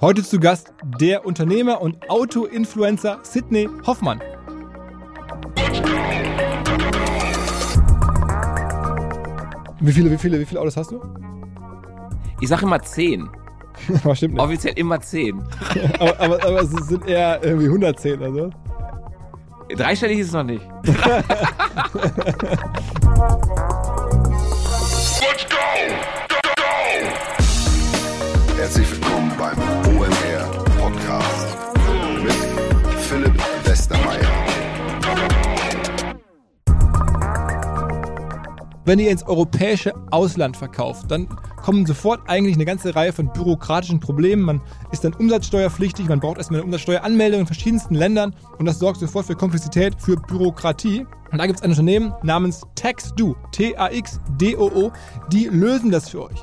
[0.00, 4.20] Heute zu Gast der Unternehmer und Auto-Influencer Sidney Hoffmann.
[9.80, 11.02] Wie viele, wie viele, wie viele Autos hast du?
[12.40, 13.28] Ich sag immer 10.
[14.04, 14.42] Aber stimmt nicht.
[14.44, 15.42] Offiziell immer 10.
[15.98, 18.50] aber, aber, aber es sind eher irgendwie 110 oder so.
[19.74, 20.62] Dreistellig ist es noch nicht.
[38.88, 41.28] Wenn ihr ins europäische Ausland verkauft, dann
[41.62, 44.42] kommen sofort eigentlich eine ganze Reihe von bürokratischen Problemen.
[44.44, 49.00] Man ist dann umsatzsteuerpflichtig, man braucht erstmal eine Umsatzsteueranmeldung in verschiedensten Ländern und das sorgt
[49.00, 51.04] sofort für Komplexität, für Bürokratie.
[51.30, 54.90] Und da gibt es ein Unternehmen namens TaxDo, T-A-X-D-O-O,
[55.30, 56.42] die lösen das für euch.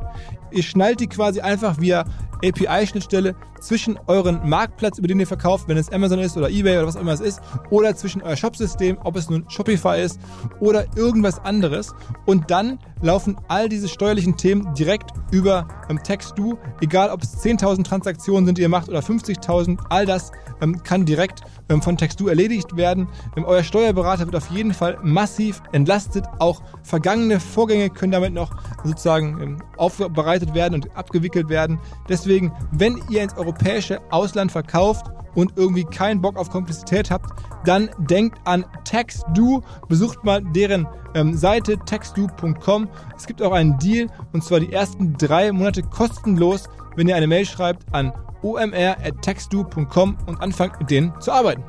[0.51, 2.05] Ihr schnallt die quasi einfach via
[2.43, 6.87] API-Schnittstelle zwischen euren Marktplatz, über den ihr verkauft, wenn es Amazon ist oder eBay oder
[6.87, 10.19] was auch immer es ist, oder zwischen euer Shopsystem, ob es nun Shopify ist
[10.59, 11.93] oder irgendwas anderes.
[12.25, 17.83] Und dann laufen all diese steuerlichen Themen direkt über ähm, TextDo, egal ob es 10.000
[17.83, 22.27] Transaktionen sind, die ihr macht oder 50.000, all das ähm, kann direkt ähm, von TextDo
[22.27, 23.07] erledigt werden.
[23.35, 26.25] Ähm, euer Steuerberater wird auf jeden Fall massiv entlastet.
[26.39, 28.51] Auch vergangene Vorgänge können damit noch
[28.83, 31.79] sozusagen ähm, aufbereitet werden und abgewickelt werden.
[32.09, 32.24] Deswegen,
[32.71, 37.29] wenn ihr ins europäische Ausland verkauft und irgendwie keinen Bock auf Komplexität habt,
[37.65, 39.63] dann denkt an TaxDo.
[39.87, 42.89] Besucht mal deren ähm, Seite taxdo.com.
[43.15, 47.27] Es gibt auch einen Deal und zwar die ersten drei Monate kostenlos, wenn ihr eine
[47.27, 51.63] Mail schreibt an omr.taxdo.com und anfangt mit denen zu arbeiten.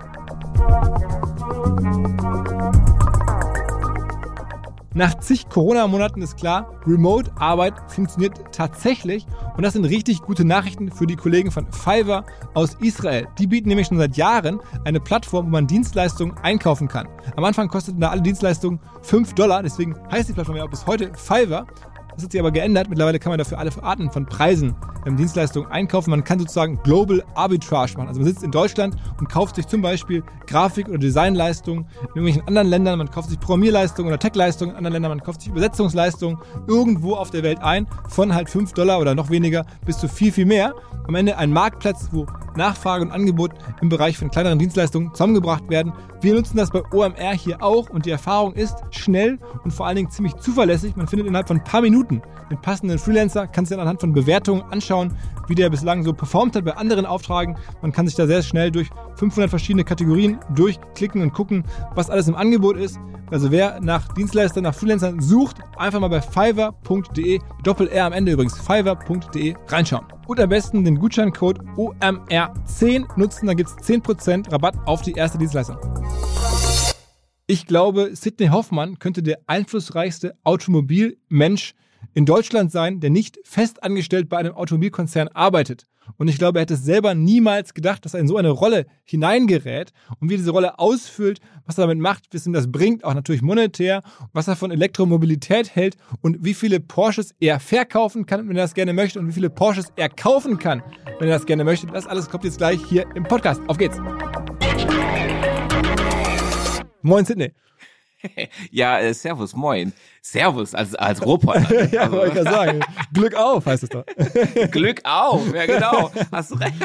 [4.97, 11.06] Nach zig Corona-Monaten ist klar, Remote-Arbeit funktioniert tatsächlich und das sind richtig gute Nachrichten für
[11.06, 13.28] die Kollegen von Fiverr aus Israel.
[13.39, 17.08] Die bieten nämlich schon seit Jahren eine Plattform, wo man Dienstleistungen einkaufen kann.
[17.36, 20.86] Am Anfang kosteten da alle Dienstleistungen 5 Dollar, deswegen heißt die Plattform ja auch bis
[20.86, 21.67] heute Fiverr.
[22.17, 22.89] Das hat sich aber geändert.
[22.89, 24.75] Mittlerweile kann man dafür alle Arten von Preisen
[25.07, 26.11] ähm, Dienstleistungen einkaufen.
[26.11, 28.09] Man kann sozusagen Global Arbitrage machen.
[28.09, 32.49] Also man sitzt in Deutschland und kauft sich zum Beispiel Grafik- oder Designleistungen in irgendwelchen
[32.49, 32.99] anderen Ländern.
[32.99, 35.11] Man kauft sich Programmierleistungen oder Tech-Leistungen in anderen Ländern.
[35.11, 37.87] Man kauft sich Übersetzungsleistungen irgendwo auf der Welt ein.
[38.09, 40.75] Von halt 5 Dollar oder noch weniger bis zu viel, viel mehr.
[41.07, 45.92] Am Ende ein Marktplatz, wo Nachfrage und Angebot im Bereich von kleineren Dienstleistungen zusammengebracht werden.
[46.20, 49.96] Wir nutzen das bei OMR hier auch und die Erfahrung ist schnell und vor allen
[49.96, 50.96] Dingen ziemlich zuverlässig.
[50.96, 54.12] Man findet innerhalb von ein paar Minuten den passenden Freelancer, kann sich dann anhand von
[54.12, 55.17] Bewertungen anschauen,
[55.48, 57.56] wie der bislang so performt hat bei anderen Aufträgen.
[57.83, 62.28] Man kann sich da sehr schnell durch 500 verschiedene Kategorien durchklicken und gucken, was alles
[62.28, 62.98] im Angebot ist.
[63.31, 68.33] Also wer nach Dienstleistern, nach Freelancern sucht, einfach mal bei fiverr.de, Doppel R am Ende
[68.33, 70.07] übrigens, fiverr.de reinschauen.
[70.29, 75.39] Und am besten den Gutscheincode OMR10 nutzen, dann gibt es 10% Rabatt auf die erste
[75.39, 75.77] Dienstleistung.
[77.48, 81.75] Ich glaube, Sidney Hoffmann könnte der einflussreichste Automobilmensch
[82.14, 85.86] in Deutschland sein, der nicht fest angestellt bei einem Automobilkonzern arbeitet.
[86.18, 88.86] Und ich glaube, er hätte es selber niemals gedacht, dass er in so eine Rolle
[89.05, 93.14] hineingerät und wie diese Rolle ausfüllt, was er damit macht, was ihm das bringt, auch
[93.14, 94.02] natürlich monetär,
[94.33, 98.74] was er von Elektromobilität hält und wie viele Porsches er verkaufen kann, wenn er das
[98.74, 100.83] gerne möchte und wie viele Porsches er kaufen kann,
[101.18, 101.86] wenn er das gerne möchte.
[101.88, 103.61] Das alles kommt jetzt gleich hier im Podcast.
[103.67, 103.98] Auf geht's!
[107.02, 107.52] Moin Sydney.
[108.71, 109.93] ja, äh, Servus, moin.
[110.23, 111.91] Servus als, als Roboter.
[111.93, 112.81] ja, also, wollte ich ja sagen.
[113.13, 114.05] Glück auf, heißt es doch.
[114.71, 116.11] Glück auf, ja genau.
[116.33, 116.77] Hast du recht.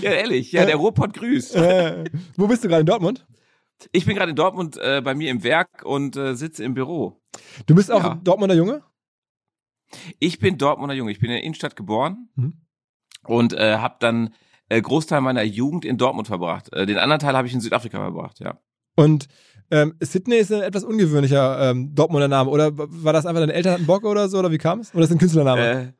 [0.00, 1.56] ja, ehrlich, ja, der Robot grüßt.
[1.56, 2.04] Äh,
[2.36, 3.26] wo bist du gerade in Dortmund?
[3.92, 7.20] Ich bin gerade in Dortmund äh, bei mir im Werk und äh, sitze im Büro.
[7.66, 8.20] Du bist auch Ja.
[8.22, 8.82] Dortmunder Junge?
[10.18, 11.12] Ich bin Dortmunder Junge.
[11.12, 12.60] Ich bin in der Innenstadt geboren mhm.
[13.24, 14.34] und äh, habe dann
[14.68, 16.72] äh, Großteil meiner Jugend in Dortmund verbracht.
[16.72, 18.60] Äh, den anderen Teil habe ich in Südafrika verbracht, ja.
[18.96, 19.28] Und
[19.70, 22.50] ähm, Sydney ist ein etwas ungewöhnlicher ähm, Dortmunder Name.
[22.50, 24.38] Oder war das einfach deine Eltern hatten Bock oder so?
[24.38, 24.92] Oder wie kam es?
[24.94, 25.94] Oder ist das ein Künstlername?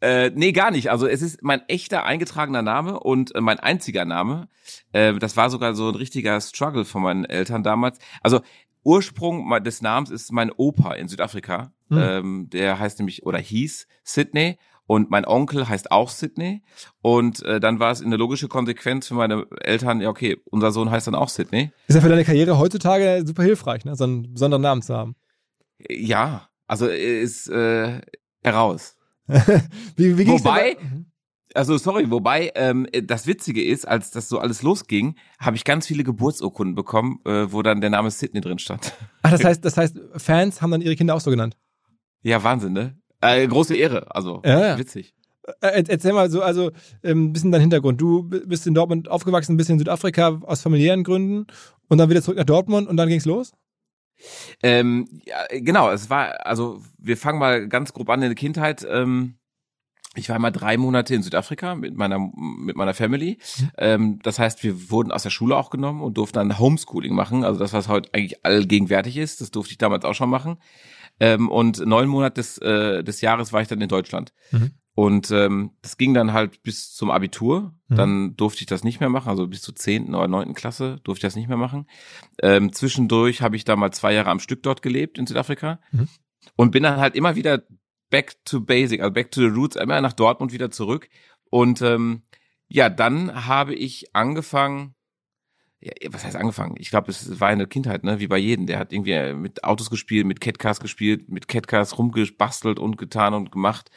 [0.00, 0.90] Äh, äh, nee, gar nicht.
[0.90, 4.48] Also es ist mein echter eingetragener Name und äh, mein einziger Name.
[4.92, 7.98] Äh, das war sogar so ein richtiger Struggle von meinen Eltern damals.
[8.22, 8.40] Also
[8.84, 11.72] Ursprung des Namens ist mein Opa in Südafrika.
[11.88, 11.98] Hm.
[11.98, 16.62] Ähm, der heißt nämlich oder hieß Sydney und mein Onkel heißt auch Sydney.
[17.02, 20.90] Und äh, dann war es eine logische Konsequenz für meine Eltern, ja okay, unser Sohn
[20.90, 21.72] heißt dann auch Sydney.
[21.88, 23.96] Ist ja für deine Karriere heutzutage super hilfreich, ne?
[23.96, 25.16] so einen besonderen Namen zu haben.
[25.90, 28.00] Ja, also ist äh,
[28.42, 28.96] heraus.
[29.96, 31.60] wie, wie Wobei, da?
[31.60, 35.86] also sorry, wobei ähm, das Witzige ist, als das so alles losging, habe ich ganz
[35.86, 38.92] viele Geburtsurkunden bekommen, äh, wo dann der Name Sydney drin stand.
[39.22, 41.56] Ach, das heißt, das heißt, Fans haben dann ihre Kinder auch so genannt.
[42.22, 42.96] Ja, Wahnsinn, ne?
[43.26, 45.14] Äh, große Ehre, also Ja, witzig.
[45.60, 46.70] Äh, erzähl mal so, also
[47.02, 48.00] ein ähm, bisschen dein Hintergrund.
[48.00, 51.46] Du bist in Dortmund aufgewachsen, ein bisschen in Südafrika aus familiären Gründen
[51.88, 53.52] und dann wieder zurück nach Dortmund und dann ging's los?
[54.62, 58.86] Ähm, ja, genau, es war, also wir fangen mal ganz grob an in der Kindheit.
[58.88, 59.36] Ähm,
[60.16, 63.38] ich war mal drei Monate in Südafrika mit meiner mit meiner Family.
[63.76, 67.44] Ähm, das heißt, wir wurden aus der Schule auch genommen und durften dann Homeschooling machen.
[67.44, 70.56] Also das, was heute eigentlich allgegenwärtig ist, das durfte ich damals auch schon machen.
[71.18, 74.32] Ähm, und neun Monate des, äh, des Jahres war ich dann in Deutschland.
[74.50, 74.72] Mhm.
[74.94, 77.74] Und ähm, das ging dann halt bis zum Abitur.
[77.88, 77.96] Mhm.
[77.96, 81.18] Dann durfte ich das nicht mehr machen, also bis zur zehnten oder neunten Klasse durfte
[81.18, 81.86] ich das nicht mehr machen.
[82.42, 86.08] Ähm, zwischendurch habe ich da mal zwei Jahre am Stück dort gelebt in Südafrika mhm.
[86.56, 87.62] und bin dann halt immer wieder
[88.08, 91.10] back to basic, also back to the roots, immer nach Dortmund wieder zurück.
[91.50, 92.22] Und ähm,
[92.68, 94.95] ja, dann habe ich angefangen,
[95.86, 96.74] ja, was heißt angefangen?
[96.78, 98.66] Ich glaube, es war eine Kindheit, ne, wie bei jedem.
[98.66, 103.52] Der hat irgendwie mit Autos gespielt, mit Catcars gespielt, mit Catcars rumgebastelt und getan und
[103.52, 103.90] gemacht.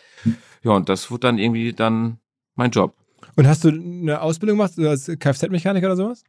[0.62, 2.20] Ja, und das wurde dann irgendwie dann
[2.56, 2.96] mein Job.
[3.36, 6.24] Und hast du eine Ausbildung gemacht als Kfz-Mechaniker oder sowas?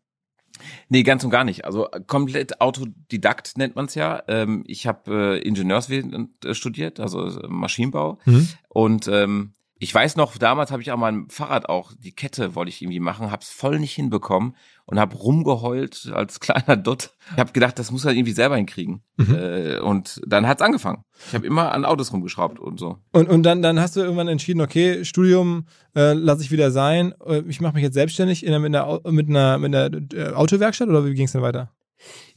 [0.89, 1.65] Nee, ganz und gar nicht.
[1.65, 4.23] Also komplett Autodidakt nennt man es ja.
[4.29, 8.19] Ähm, ich habe äh, Ingenieurswesen äh, studiert, also äh, Maschinenbau.
[8.25, 8.49] Mhm.
[8.69, 12.69] Und ähm, ich weiß noch, damals habe ich an meinem Fahrrad auch die Kette wollte
[12.69, 14.55] ich irgendwie machen, habe es voll nicht hinbekommen
[14.85, 17.15] und habe rumgeheult als kleiner Dutt.
[17.33, 19.03] Ich habe gedacht, das muss er irgendwie selber hinkriegen.
[19.17, 19.35] Mhm.
[19.35, 21.05] Äh, und dann hat's angefangen.
[21.29, 22.99] Ich habe immer an Autos rumgeschraubt und so.
[23.13, 25.65] Und, und dann, dann hast du irgendwann entschieden, okay, Studium
[25.97, 27.15] äh, lasse ich wieder sein.
[27.27, 30.91] Äh, ich mache mich jetzt selbstständig in, mit, einer, mit, einer, mit einer äh, Autowerkstatt
[30.91, 31.73] oder wie ging es denn weiter?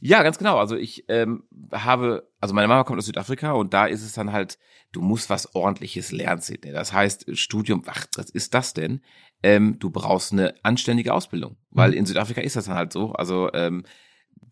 [0.00, 0.58] Ja, ganz genau.
[0.58, 4.32] Also ich ähm, habe, also meine Mama kommt aus Südafrika und da ist es dann
[4.32, 4.58] halt,
[4.92, 6.72] du musst was ordentliches lernen, Sidney.
[6.72, 9.00] Das heißt, Studium, ach, was ist das denn?
[9.42, 11.98] Ähm, du brauchst eine anständige Ausbildung, weil mhm.
[11.98, 13.12] in Südafrika ist das dann halt so.
[13.12, 13.84] Also ähm,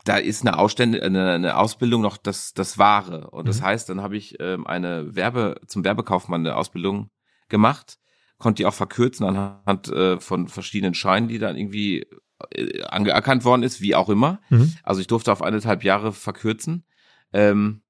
[0.05, 3.31] da ist eine, Ausstände, eine, eine Ausbildung noch das, das Wahre.
[3.31, 3.65] Und das mhm.
[3.65, 7.11] heißt, dann habe ich ähm, eine Werbe, zum Werbekaufmann eine Ausbildung
[7.49, 7.99] gemacht,
[8.39, 12.07] konnte die auch verkürzen anhand äh, von verschiedenen Scheinen, die dann irgendwie
[12.51, 14.41] äh, angeerkannt worden ist, wie auch immer.
[14.51, 14.75] Mhm.
[14.83, 16.85] Also ich durfte auf eineinhalb Jahre verkürzen.
[17.33, 17.83] Ähm,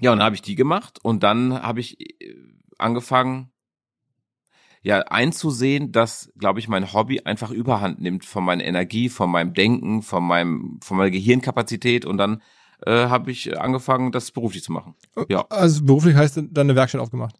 [0.00, 2.34] ja, und dann habe ich die gemacht und dann habe ich äh,
[2.78, 3.50] angefangen,
[4.82, 9.52] ja, einzusehen, dass, glaube ich, mein Hobby einfach überhand nimmt von meiner Energie, von meinem
[9.52, 12.40] Denken, von meinem, von meiner Gehirnkapazität und dann
[12.84, 14.94] äh, habe ich angefangen, das beruflich zu machen.
[15.28, 15.46] Ja.
[15.48, 17.34] Also beruflich heißt dann eine Werkstatt aufgemacht.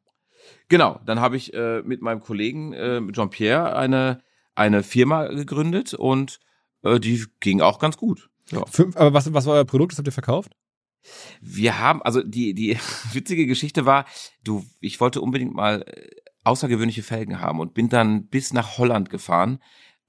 [0.68, 4.22] Genau, dann habe ich äh, mit meinem Kollegen äh, Jean-Pierre eine
[4.56, 6.40] eine Firma gegründet und
[6.82, 8.30] äh, die ging auch ganz gut.
[8.50, 8.64] Ja.
[8.66, 9.92] Fünf, aber was, was war euer Produkt?
[9.92, 10.52] Das habt ihr verkauft?
[11.40, 12.76] Wir haben, also die, die
[13.12, 14.06] witzige Geschichte war,
[14.42, 16.08] du, ich wollte unbedingt mal äh,
[16.44, 19.58] außergewöhnliche Felgen haben und bin dann bis nach Holland gefahren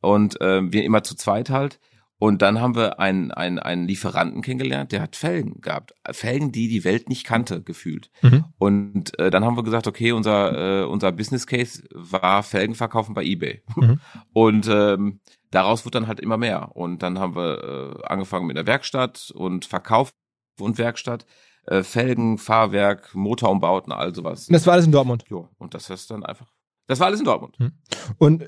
[0.01, 1.79] und äh, wir immer zu zweit halt
[2.19, 5.93] und dann haben wir einen, einen, einen Lieferanten kennengelernt, der hat Felgen gehabt.
[6.11, 8.09] Felgen, die die Welt nicht kannte, gefühlt.
[8.23, 8.45] Mhm.
[8.57, 13.13] Und äh, dann haben wir gesagt, okay, unser, äh, unser Business Case war Felgen verkaufen
[13.13, 13.61] bei eBay.
[13.75, 13.99] Mhm.
[14.33, 15.19] Und ähm,
[15.51, 16.75] daraus wurde dann halt immer mehr.
[16.75, 20.11] Und dann haben wir äh, angefangen mit der Werkstatt und Verkauf
[20.59, 21.25] und Werkstatt.
[21.67, 24.47] Äh, Felgen, Fahrwerk, Motorumbauten, all sowas.
[24.47, 25.25] Und das war alles in Dortmund?
[25.29, 26.47] Ja, und das ist dann einfach,
[26.87, 27.59] das war alles in Dortmund.
[27.59, 27.73] Mhm.
[28.17, 28.47] Und äh,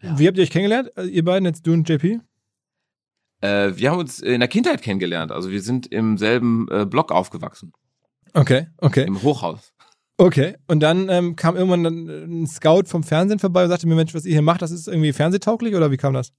[0.00, 2.20] wie habt ihr euch kennengelernt, ihr beiden, jetzt du und JP?
[3.44, 5.30] Äh, wir haben uns in der Kindheit kennengelernt.
[5.30, 7.72] Also wir sind im selben äh, Block aufgewachsen.
[8.32, 9.04] Okay, okay.
[9.06, 9.72] Im Hochhaus.
[10.16, 14.14] Okay, und dann ähm, kam irgendwann ein Scout vom Fernsehen vorbei und sagte mir, Mensch,
[14.14, 16.32] was ihr hier macht, das ist irgendwie fernsehtauglich oder wie kam das?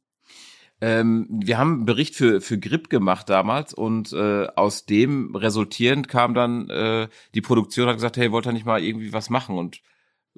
[0.81, 6.07] Ähm, wir haben einen Bericht für, für Grip gemacht damals und äh, aus dem resultierend
[6.07, 9.29] kam dann äh, die Produktion und hat gesagt, hey, wollt ihr nicht mal irgendwie was
[9.29, 9.57] machen?
[9.57, 9.81] Und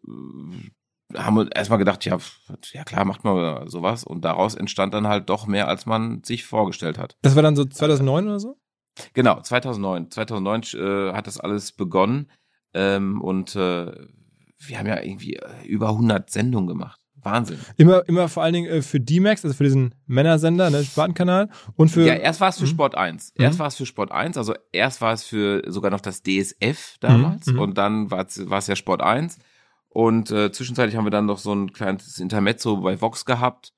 [0.05, 0.11] äh,
[1.17, 2.17] haben wir erstmal gedacht, ja,
[2.73, 4.03] ja klar, macht man sowas.
[4.03, 7.17] Und daraus entstand dann halt doch mehr, als man sich vorgestellt hat.
[7.21, 8.57] Das war dann so 2009 oder so?
[9.13, 10.11] Genau, 2009.
[10.11, 12.31] 2009 äh, hat das alles begonnen.
[12.73, 13.91] Ähm, und äh,
[14.59, 16.99] wir haben ja irgendwie äh, über 100 Sendungen gemacht.
[17.23, 17.59] Wahnsinn.
[17.77, 21.49] Immer, immer vor allen Dingen äh, für D-Max, also für diesen Männersender, ne, Spartenkanal.
[21.75, 22.05] Und für.
[22.05, 22.69] Ja, erst war es für mhm.
[22.69, 23.33] Sport 1.
[23.35, 23.59] Erst mhm.
[23.59, 27.47] war es für Sport 1, also erst war es für sogar noch das DSF damals.
[27.47, 27.59] Mhm.
[27.59, 29.37] Und dann war es ja Sport 1.
[29.97, 33.73] Und äh, zwischenzeitlich haben wir dann noch so ein kleines Intermezzo bei Vox gehabt.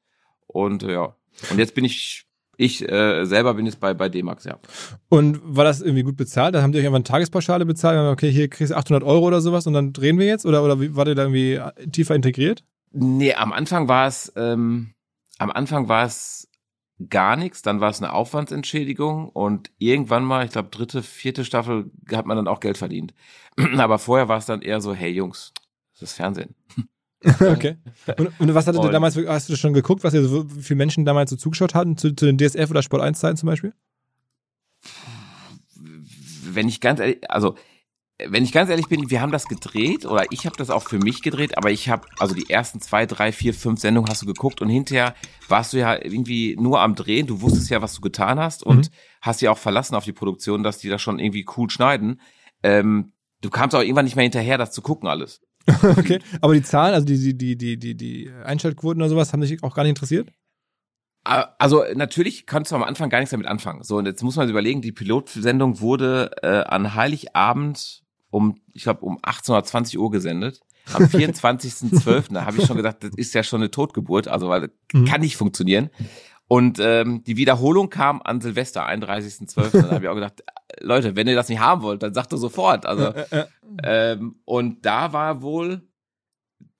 [0.47, 1.15] Und äh, ja.
[1.49, 4.59] Und jetzt bin ich, ich äh, selber bin jetzt bei, bei D-Max, ja.
[5.07, 6.55] Und war das irgendwie gut bezahlt?
[6.55, 7.97] Da haben die euch einfach eine Tagespauschale bezahlt?
[8.11, 10.45] Okay, hier kriegst du 800 Euro oder sowas und dann drehen wir jetzt?
[10.45, 12.65] Oder, oder war der da irgendwie tiefer integriert?
[12.91, 14.89] Nee, am Anfang war es, ähm,
[15.38, 16.49] am Anfang war es
[17.07, 21.91] gar nichts, dann war es eine Aufwandsentschädigung und irgendwann mal, ich glaube dritte, vierte Staffel,
[22.11, 23.13] hat man dann auch Geld verdient.
[23.77, 25.53] Aber vorher war es dann eher so, hey Jungs,
[26.01, 26.56] das Fernsehen.
[27.39, 27.77] okay.
[28.18, 31.06] Und, und was hattet ihr damals, hast du schon geguckt, was ihr so, viele Menschen
[31.06, 33.74] damals so zugeschaut hatten, zu, zu den DSF oder Sport 1 Zeiten zum Beispiel?
[36.44, 37.56] Wenn ich ganz ehrlich, also
[38.27, 40.98] wenn ich ganz ehrlich bin, wir haben das gedreht oder ich habe das auch für
[40.98, 44.25] mich gedreht, aber ich habe, also die ersten zwei, drei, vier, fünf Sendungen hast du
[44.25, 45.15] geguckt und hinterher
[45.48, 48.89] warst du ja irgendwie nur am Drehen, du wusstest ja, was du getan hast und
[48.89, 48.94] mhm.
[49.22, 52.20] hast ja auch verlassen auf die Produktion, dass die das schon irgendwie cool schneiden.
[52.62, 55.41] Ähm, du kamst auch irgendwann nicht mehr hinterher, das zu gucken alles.
[55.97, 59.63] okay, aber die Zahlen, also die, die, die, die, die Einschaltquoten oder sowas, haben dich
[59.63, 60.31] auch gar nicht interessiert?
[61.23, 63.83] Also natürlich kannst du am Anfang gar nichts damit anfangen.
[63.83, 68.83] So, und jetzt muss man sich überlegen, die Pilotsendung wurde äh, an Heiligabend um, ich
[68.83, 70.61] glaube, um 18 oder 20 Uhr gesendet.
[70.93, 72.33] Am 24.12.
[72.33, 75.05] da habe ich schon gedacht, das ist ja schon eine Totgeburt, also weil mhm.
[75.05, 75.89] kann nicht funktionieren.
[76.50, 79.84] Und ähm, die Wiederholung kam an Silvester, 31.12.
[79.84, 80.44] Da habe ich auch gedacht,
[80.82, 82.88] Leute, wenn ihr das nicht haben wollt, dann sagt ihr sofort.
[82.88, 83.13] Also
[83.84, 85.84] ähm, und da war wohl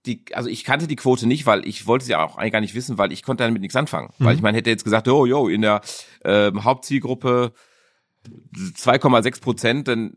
[0.08, 2.74] die, also ich kannte die Quote nicht, weil ich wollte sie auch eigentlich gar nicht
[2.74, 4.10] wissen, weil ich konnte damit nichts anfangen.
[4.18, 4.26] Mhm.
[4.26, 5.82] Weil ich meine, hätte jetzt gesagt, oh, yo, in der
[6.26, 7.54] ähm, Hauptzielgruppe
[8.26, 10.14] 2,6 Prozent, dann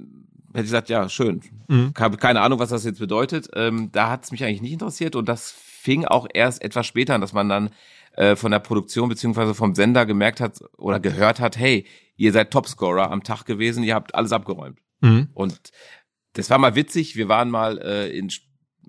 [0.49, 1.43] hätte ich gesagt, ja, schön.
[1.69, 1.93] Mhm.
[1.99, 3.51] Habe keine Ahnung, was das jetzt bedeutet.
[3.55, 7.15] Ähm, da hat es mich eigentlich nicht interessiert und das fing auch erst etwas später
[7.15, 7.71] an, dass man dann
[8.14, 12.50] äh, von der Produktion beziehungsweise vom Sender gemerkt hat oder gehört hat, hey, ihr seid
[12.50, 14.78] Topscorer am Tag gewesen, ihr habt alles abgeräumt.
[15.00, 15.28] Mhm.
[15.35, 15.71] Und
[16.35, 17.16] das war mal witzig.
[17.16, 18.31] Wir waren mal äh, in,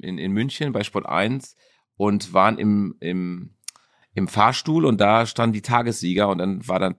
[0.02, 1.56] in, in München bei Sport 1
[1.96, 3.56] und waren im, im,
[4.14, 6.96] im Fahrstuhl und da standen die Tagessieger und dann war dann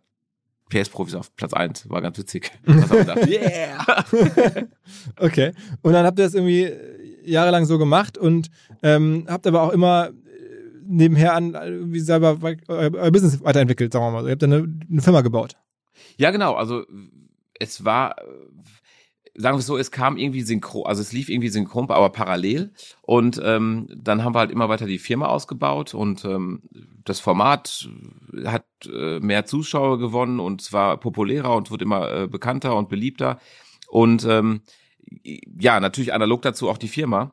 [0.70, 1.88] PS-Profis auf Platz 1.
[1.90, 2.50] War ganz witzig.
[3.26, 4.04] Yeah!
[5.18, 5.52] okay.
[5.82, 6.72] Und dann habt ihr das irgendwie
[7.24, 8.50] jahrelang so gemacht und
[8.82, 10.12] ähm, habt aber auch immer äh,
[10.86, 14.26] nebenher an wie selber euer, euer Business weiterentwickelt, sagen wir mal.
[14.26, 15.56] Ihr habt eine, eine Firma gebaut.
[16.16, 16.54] Ja, genau.
[16.54, 16.84] Also
[17.58, 18.16] es war
[19.36, 22.72] sagen wir so, es kam irgendwie synchron, also es lief irgendwie synchron, aber parallel.
[23.02, 26.62] Und ähm, dann haben wir halt immer weiter die Firma ausgebaut und ähm,
[27.04, 27.88] das Format
[28.44, 32.88] hat äh, mehr Zuschauer gewonnen und es war populärer und wird immer äh, bekannter und
[32.88, 33.38] beliebter.
[33.88, 34.62] Und ähm,
[35.22, 37.32] ja, natürlich analog dazu auch die Firma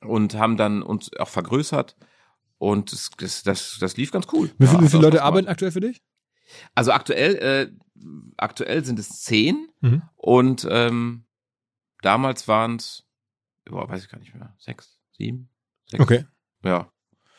[0.00, 1.96] und haben dann uns auch vergrößert.
[2.58, 4.50] Und das, das, das, das lief ganz cool.
[4.58, 6.02] Wie, viel, ja, wie viele Leute arbeiten aktuell für dich?
[6.74, 7.70] Also aktuell, äh,
[8.36, 10.02] aktuell sind es zehn mhm.
[10.16, 11.24] und ähm,
[12.02, 13.04] damals waren es,
[13.66, 15.50] weiß ich gar nicht mehr, sechs, sieben,
[15.86, 16.02] sechs.
[16.02, 16.24] Okay.
[16.64, 16.90] Ja.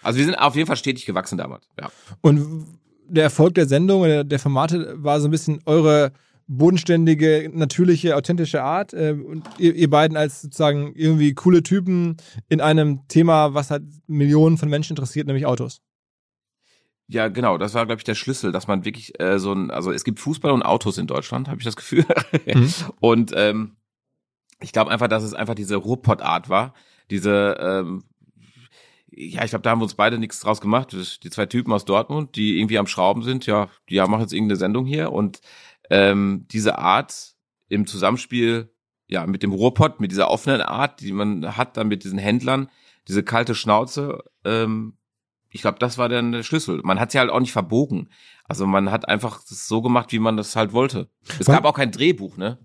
[0.01, 1.91] Also wir sind auf jeden Fall stetig gewachsen damals, ja.
[2.21, 6.13] Und der Erfolg der Sendung oder der Formate war so ein bisschen eure
[6.49, 8.93] bodenständige, natürliche, authentische Art.
[8.93, 12.17] Äh, und ihr, ihr beiden als sozusagen irgendwie coole Typen
[12.49, 15.81] in einem Thema, was halt Millionen von Menschen interessiert, nämlich Autos.
[17.07, 19.91] Ja, genau, das war, glaube ich, der Schlüssel, dass man wirklich äh, so ein, also
[19.91, 22.05] es gibt Fußball und Autos in Deutschland, habe ich das Gefühl.
[22.45, 22.73] Mhm.
[22.99, 23.75] Und ähm,
[24.59, 26.73] ich glaube einfach, dass es einfach diese Ruhrpott-Art war.
[27.11, 28.03] Diese, ähm,
[29.11, 30.95] ja, ich glaube, da haben wir uns beide nichts draus gemacht.
[31.23, 34.57] Die zwei Typen aus Dortmund, die irgendwie am Schrauben sind, ja, die machen jetzt irgendeine
[34.57, 35.11] Sendung hier.
[35.11, 35.41] Und
[35.89, 37.35] ähm, diese Art
[37.67, 38.73] im Zusammenspiel,
[39.07, 42.69] ja, mit dem Ruhrpott, mit dieser offenen Art, die man hat, dann mit diesen Händlern,
[43.07, 44.93] diese kalte Schnauze, ähm,
[45.51, 46.81] ich glaube, das war dann der Schlüssel.
[46.83, 48.09] Man hat sie halt auch nicht verbogen.
[48.43, 51.09] Also man hat einfach das so gemacht, wie man das halt wollte.
[51.39, 51.55] Es Was?
[51.55, 52.59] gab auch kein Drehbuch, ne?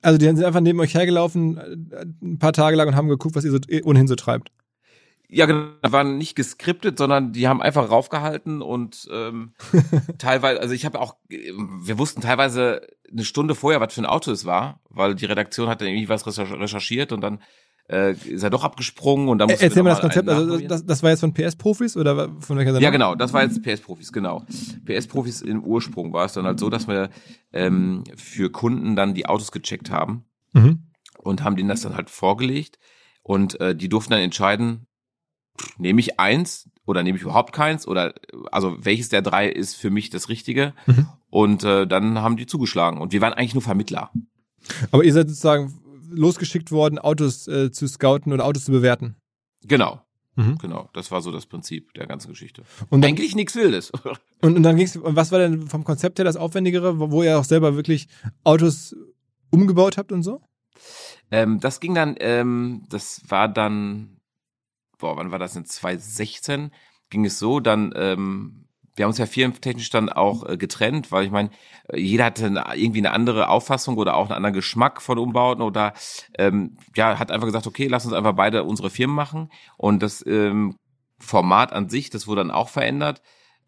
[0.00, 3.34] Also die sind einfach neben euch hergelaufen äh, ein paar Tage lang und haben geguckt,
[3.34, 4.52] was ihr so eh ohnehin so treibt.
[5.34, 9.54] Ja, genau, waren nicht geskriptet, sondern die haben einfach raufgehalten und ähm,
[10.18, 14.30] teilweise, also ich habe auch, wir wussten teilweise eine Stunde vorher, was für ein Auto
[14.30, 17.40] es war, weil die Redaktion hat dann irgendwie was recherchiert und dann
[17.88, 21.02] äh, ist er doch abgesprungen und dann muss Erzähl mal das Konzept, also das, das
[21.02, 22.84] war jetzt von PS-Profis oder von welcher Seite?
[22.84, 24.44] Ja, genau, das war jetzt PS-Profis, genau.
[24.84, 27.08] PS-Profis im Ursprung war es dann halt so, dass wir
[27.54, 30.90] ähm, für Kunden dann die Autos gecheckt haben mhm.
[31.18, 32.78] und haben denen das dann halt vorgelegt
[33.22, 34.86] und äh, die durften dann entscheiden,
[35.78, 38.14] nehme ich eins oder nehme ich überhaupt keins oder
[38.50, 41.08] also welches der drei ist für mich das Richtige mhm.
[41.30, 44.10] und äh, dann haben die zugeschlagen und wir waren eigentlich nur Vermittler.
[44.90, 45.74] Aber ihr seid sozusagen
[46.10, 49.16] losgeschickt worden, Autos äh, zu scouten oder Autos zu bewerten.
[49.64, 50.00] Genau.
[50.34, 50.56] Mhm.
[50.58, 52.62] Genau, das war so das Prinzip der ganzen Geschichte.
[52.88, 53.92] Und dann, Eigentlich nichts Wildes.
[54.40, 57.38] Und, und dann ging's, und was war denn vom Konzept her das Aufwendigere, wo ihr
[57.38, 58.08] auch selber wirklich
[58.42, 58.96] Autos
[59.50, 60.42] umgebaut habt und so?
[61.30, 64.16] Ähm, das ging dann, ähm, das war dann,
[65.02, 66.70] boah, wann war das in 2016?
[67.10, 68.62] Ging es so, dann ähm,
[68.94, 71.50] wir haben uns ja firmentechnisch dann auch äh, getrennt, weil ich meine,
[71.88, 75.62] äh, jeder hatte eine, irgendwie eine andere Auffassung oder auch einen anderen Geschmack von Umbauten
[75.62, 75.94] oder
[76.38, 79.50] ähm, ja, hat einfach gesagt, okay, lass uns einfach beide unsere Firmen machen.
[79.76, 80.76] Und das ähm,
[81.18, 83.22] Format an sich, das wurde dann auch verändert.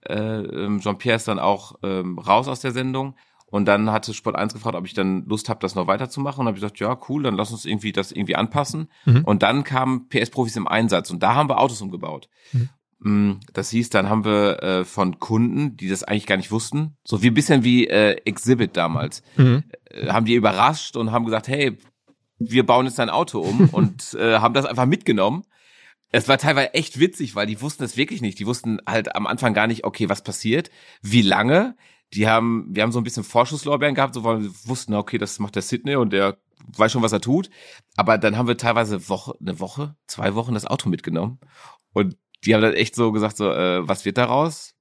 [0.06, 3.16] Äh, ähm, Jean-Pierre ist dann auch ähm, raus aus der Sendung.
[3.54, 6.40] Und dann hatte Sport 1 gefragt, ob ich dann Lust habe, das noch weiterzumachen.
[6.40, 8.88] Und habe ich gesagt, ja, cool, dann lass uns irgendwie das irgendwie anpassen.
[9.04, 9.22] Mhm.
[9.22, 12.28] Und dann kamen PS-Profis im Einsatz und da haben wir Autos umgebaut.
[12.50, 12.68] Mhm.
[12.98, 16.96] Mm, das hieß, dann haben wir äh, von Kunden, die das eigentlich gar nicht wussten,
[17.04, 19.62] so wie ein bisschen wie äh, Exhibit damals, mhm.
[19.84, 21.78] äh, haben die überrascht und haben gesagt, hey,
[22.40, 25.44] wir bauen jetzt ein Auto um und äh, haben das einfach mitgenommen.
[26.10, 28.40] Es war teilweise echt witzig, weil die wussten es wirklich nicht.
[28.40, 31.76] Die wussten halt am Anfang gar nicht, okay, was passiert, wie lange.
[32.14, 35.38] Die haben, wir haben so ein bisschen Vorschusslorbeeren gehabt, so weil wir wussten, okay, das
[35.38, 36.36] macht der Sydney und der
[36.76, 37.50] weiß schon, was er tut.
[37.96, 41.38] Aber dann haben wir teilweise Woche, eine Woche, zwei Wochen das Auto mitgenommen.
[41.92, 44.74] Und die haben dann echt so gesagt, so, äh, was wird daraus?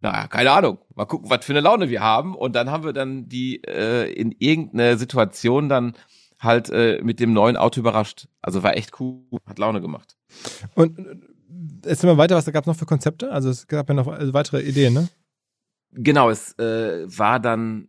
[0.00, 0.78] Naja, keine Ahnung.
[0.94, 2.34] Mal gucken, was für eine Laune wir haben.
[2.34, 5.94] Und dann haben wir dann die äh, in irgendeine Situation dann
[6.38, 8.28] halt äh, mit dem neuen Auto überrascht.
[8.40, 10.16] Also war echt cool, hat Laune gemacht.
[10.74, 11.16] Und äh,
[11.88, 13.30] jetzt sind wir weiter, was gab es noch für Konzepte?
[13.30, 15.08] Also es gab ja noch also weitere Ideen, ne?
[15.92, 17.88] Genau, es äh, war dann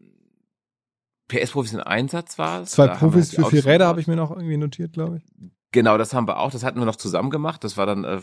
[1.27, 2.71] PS-Profis in Einsatz war es.
[2.71, 5.23] Zwei Da Profis für vier Räder habe ich mir noch irgendwie notiert, glaube ich.
[5.71, 6.51] Genau, das haben wir auch.
[6.51, 7.63] Das hatten wir noch zusammen gemacht.
[7.63, 8.19] Das war dann, äh,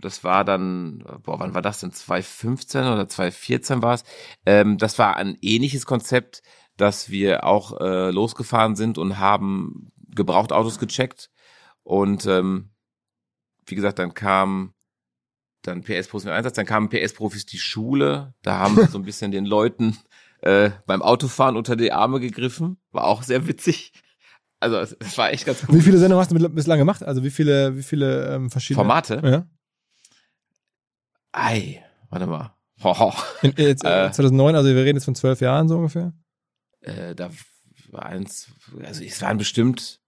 [0.00, 1.92] das war dann, boah, wann war das denn?
[1.92, 4.04] 2015 oder 2014 war es.
[4.46, 6.42] Ähm, das war ein ähnliches Konzept,
[6.76, 11.30] dass wir auch äh, losgefahren sind und haben Gebrauchtautos gecheckt.
[11.82, 12.70] Und ähm,
[13.66, 14.74] wie gesagt, dann kam
[15.62, 18.34] dann PS-Profis im Einsatz, dann kamen PS-Profis die Schule.
[18.42, 19.96] Da haben wir so ein bisschen den Leuten
[20.42, 22.78] äh, beim Autofahren unter die Arme gegriffen.
[22.90, 23.92] War auch sehr witzig.
[24.60, 25.74] Also es, war echt ganz cool.
[25.76, 27.02] Wie viele Sendungen hast du mit- bislang gemacht?
[27.02, 29.20] Also wie viele, wie viele ähm, verschiedene Formate?
[29.24, 29.46] Ja.
[31.32, 32.54] Ei, warte mal.
[32.82, 33.12] Hoho.
[33.42, 34.12] In, jetzt, äh, Äh.
[34.12, 36.12] 2009, also wir reden jetzt von zwölf Jahren so ungefähr.
[36.80, 37.30] Äh, da
[37.90, 38.48] war eins,
[38.84, 40.00] also es waren bestimmt,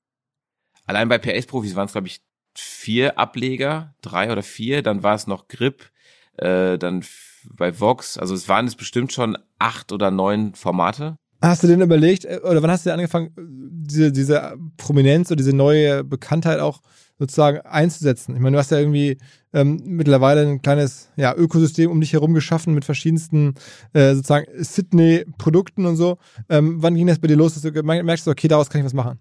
[0.87, 2.21] allein bei PS-Profis waren es, glaube ich,
[2.59, 5.91] vier Ableger, drei oder vier, dann war es noch Grip,
[6.37, 7.05] äh, dann
[7.49, 11.17] bei Vox, also es waren es bestimmt schon acht oder neun Formate.
[11.43, 13.43] Hast du denn überlegt, äh, oder wann hast du denn angefangen, äh,
[13.87, 16.81] diese, diese Prominenz oder diese neue Bekanntheit auch
[17.19, 18.35] sozusagen einzusetzen?
[18.35, 19.19] Ich meine, du hast ja irgendwie
[19.53, 23.55] ähm, mittlerweile ein kleines ja, Ökosystem um dich herum geschaffen mit verschiedensten
[23.93, 26.19] äh, sozusagen Sydney-Produkten und so.
[26.49, 28.95] Ähm, wann ging das bei dir los, dass du merkst, okay, daraus kann ich was
[28.95, 29.19] machen?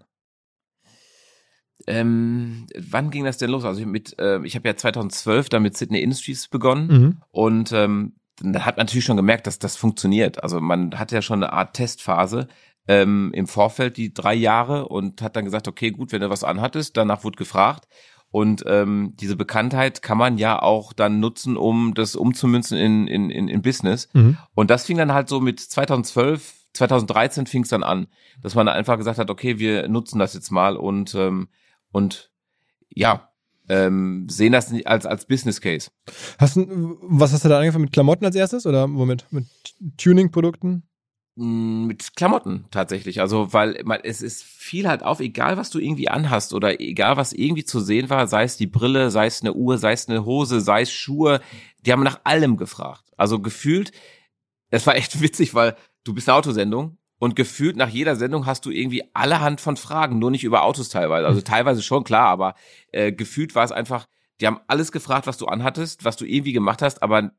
[1.86, 3.64] Ähm, wann ging das denn los?
[3.64, 6.86] Also mit, äh, ich habe ja 2012 dann mit Sydney Industries begonnen.
[6.86, 7.16] Mhm.
[7.30, 10.42] Und ähm, dann hat man natürlich schon gemerkt, dass das funktioniert.
[10.42, 12.48] Also man hatte ja schon eine Art Testphase
[12.88, 16.44] ähm, im Vorfeld, die drei Jahre, und hat dann gesagt, okay, gut, wenn du was
[16.44, 17.86] anhattest, danach wurde gefragt.
[18.30, 23.30] Und ähm, diese Bekanntheit kann man ja auch dann nutzen, um das umzumünzen in, in,
[23.30, 24.08] in, in Business.
[24.12, 24.38] Mhm.
[24.54, 28.08] Und das fing dann halt so mit 2012, 2013 fing es dann an,
[28.42, 31.46] dass man einfach gesagt hat, okay, wir nutzen das jetzt mal und ähm,
[31.94, 32.30] und
[32.90, 33.30] ja,
[33.68, 35.90] ähm, sehen das als als Business Case.
[36.38, 39.26] Hast du, was hast du da angefangen mit Klamotten als erstes oder womit?
[39.30, 39.46] Mit
[39.96, 40.82] Tuning-Produkten?
[41.36, 43.20] Mm, Mit Klamotten tatsächlich.
[43.20, 47.16] Also, weil man, es ist viel halt auf, egal was du irgendwie anhast oder egal
[47.16, 50.08] was irgendwie zu sehen war, sei es die Brille, sei es eine Uhr, sei es
[50.08, 51.40] eine Hose, sei es Schuhe,
[51.86, 53.04] die haben nach allem gefragt.
[53.16, 53.92] Also gefühlt,
[54.70, 58.66] es war echt witzig, weil du bist eine Autosendung und gefühlt nach jeder Sendung hast
[58.66, 61.26] du irgendwie allerhand von Fragen, nur nicht über Autos teilweise.
[61.26, 62.54] Also teilweise schon klar, aber
[62.92, 64.06] äh, gefühlt war es einfach,
[64.40, 67.30] die haben alles gefragt, was du anhattest, was du irgendwie gemacht hast, aber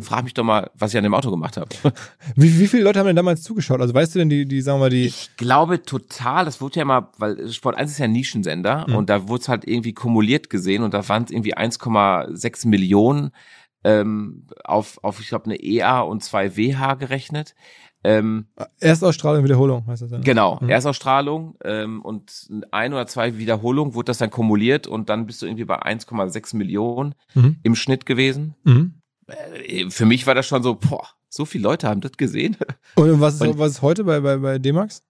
[0.00, 1.68] frag mich doch mal, was ich an dem Auto gemacht habe.
[2.36, 3.80] Wie, wie viele Leute haben denn damals zugeschaut?
[3.80, 5.06] Also weißt du denn, die, die sagen wir mal, die.
[5.06, 8.96] Ich glaube total, das wurde ja mal, weil Sport 1 ist ja ein Nischensender Mhm.
[8.96, 13.30] und da wurde es halt irgendwie kumuliert gesehen und da waren es irgendwie 1,6 Millionen
[13.84, 17.54] ähm, auf, auf, ich glaube, eine EA und zwei WH gerechnet.
[18.04, 18.46] Ähm,
[18.78, 20.22] Erstausstrahlung, Wiederholung heißt das dann.
[20.22, 20.68] genau, Mhm.
[20.68, 25.46] Erstausstrahlung ähm, und ein oder zwei Wiederholungen wurde das dann kumuliert und dann bist du
[25.46, 27.56] irgendwie bei 1,6 Millionen Mhm.
[27.62, 28.54] im Schnitt gewesen.
[28.64, 28.94] Mhm.
[29.26, 32.56] Äh, Für mich war das schon so, boah, so viele Leute haben das gesehen.
[32.94, 35.02] Und was ist, Und- was ist heute bei, bei, bei D-Max?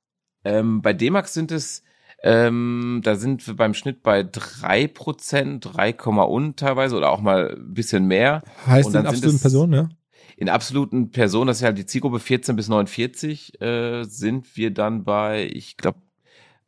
[0.44, 1.82] Ähm, bei D-Max sind es,
[2.22, 5.92] ähm, da sind wir beim Schnitt bei drei Prozent, 3,
[6.24, 8.42] und teilweise oder auch mal ein bisschen mehr.
[8.66, 9.88] Heißt Und in dann sind absoluten Personen, ja?
[10.40, 15.02] In absoluten Personen, das ist ja die Zielgruppe 14 bis 49, äh, sind wir dann
[15.02, 16.00] bei, ich glaube,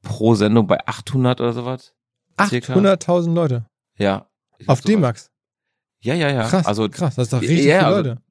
[0.02, 1.94] pro Sendung bei 800 oder sowas.
[2.48, 2.74] Circa.
[2.74, 3.66] 800.000 Leute.
[3.96, 4.28] Ja.
[4.66, 4.80] Auf.
[4.80, 5.30] D-Max.
[6.02, 6.48] Ja, ja, ja.
[6.48, 7.14] Krass, also krass.
[7.14, 8.22] Das ist doch richtig Ja, viele also- Leute.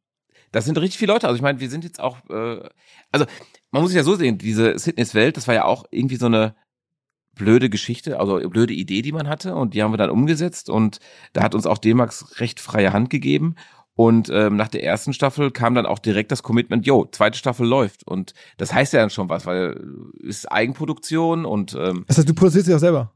[0.52, 1.28] das sind richtig viele Leute.
[1.28, 2.68] Also ich meine, wir sind jetzt auch, äh,
[3.12, 3.26] also
[3.72, 6.54] man muss es ja so sehen, diese Fitnesswelt, das war ja auch irgendwie so eine
[7.36, 11.00] blöde Geschichte, also blöde Idee, die man hatte und die haben wir dann umgesetzt und
[11.32, 13.56] da hat uns auch D-Max recht freie Hand gegeben
[14.00, 17.68] und ähm, nach der ersten Staffel kam dann auch direkt das Commitment, yo, zweite Staffel
[17.68, 19.78] läuft und das heißt ja dann schon was, weil
[20.20, 23.14] ist Eigenproduktion und ähm, Das heißt, du produzierst dich auch selber.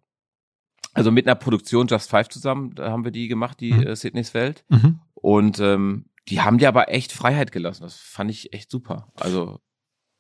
[0.94, 3.84] also mit einer Produktion Just Five zusammen, da haben wir die gemacht, die Mhm.
[3.88, 5.00] äh, Sydneys Welt Mhm.
[5.14, 7.84] und ähm, die haben dir aber echt Freiheit gelassen.
[7.84, 9.08] Das fand ich echt super.
[9.16, 9.60] Also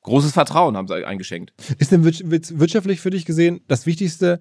[0.03, 1.53] großes Vertrauen haben sie eingeschenkt.
[1.77, 4.39] Ist denn wirts- wirts- wirtschaftlich für dich gesehen das Wichtigste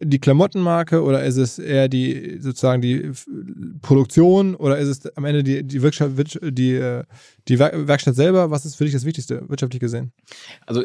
[0.00, 3.12] die Klamottenmarke oder ist es eher die sozusagen die
[3.80, 7.04] Produktion oder ist es am Ende die die Werkstatt, Wirtsch- die, äh,
[7.48, 8.50] die Wer- Werkstatt selber?
[8.50, 10.12] Was ist für dich das Wichtigste wirtschaftlich gesehen?
[10.66, 10.84] Also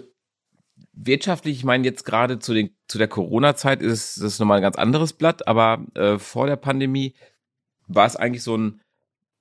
[0.93, 4.77] wirtschaftlich, ich meine jetzt gerade zu den zu der Corona-Zeit ist das nochmal ein ganz
[4.77, 7.13] anderes Blatt, aber äh, vor der Pandemie
[7.87, 8.81] war es eigentlich so ein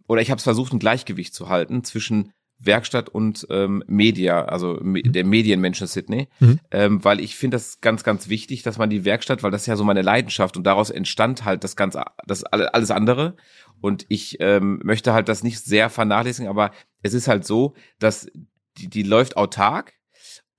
[0.09, 4.79] oder ich habe es versucht, ein Gleichgewicht zu halten zwischen Werkstatt und ähm, Media, also
[4.83, 6.61] me der Medienmensch in Sydney, mhm.
[6.71, 9.67] ähm, weil ich finde das ganz, ganz wichtig, dass man die Werkstatt, weil das ist
[9.67, 13.37] ja so meine Leidenschaft und daraus entstand halt das ganze, das alles andere
[13.81, 16.71] und ich ähm, möchte halt das nicht sehr vernachlässigen, aber
[17.03, 18.31] es ist halt so, dass
[18.77, 19.95] die, die läuft autark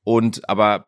[0.03, 0.87] und aber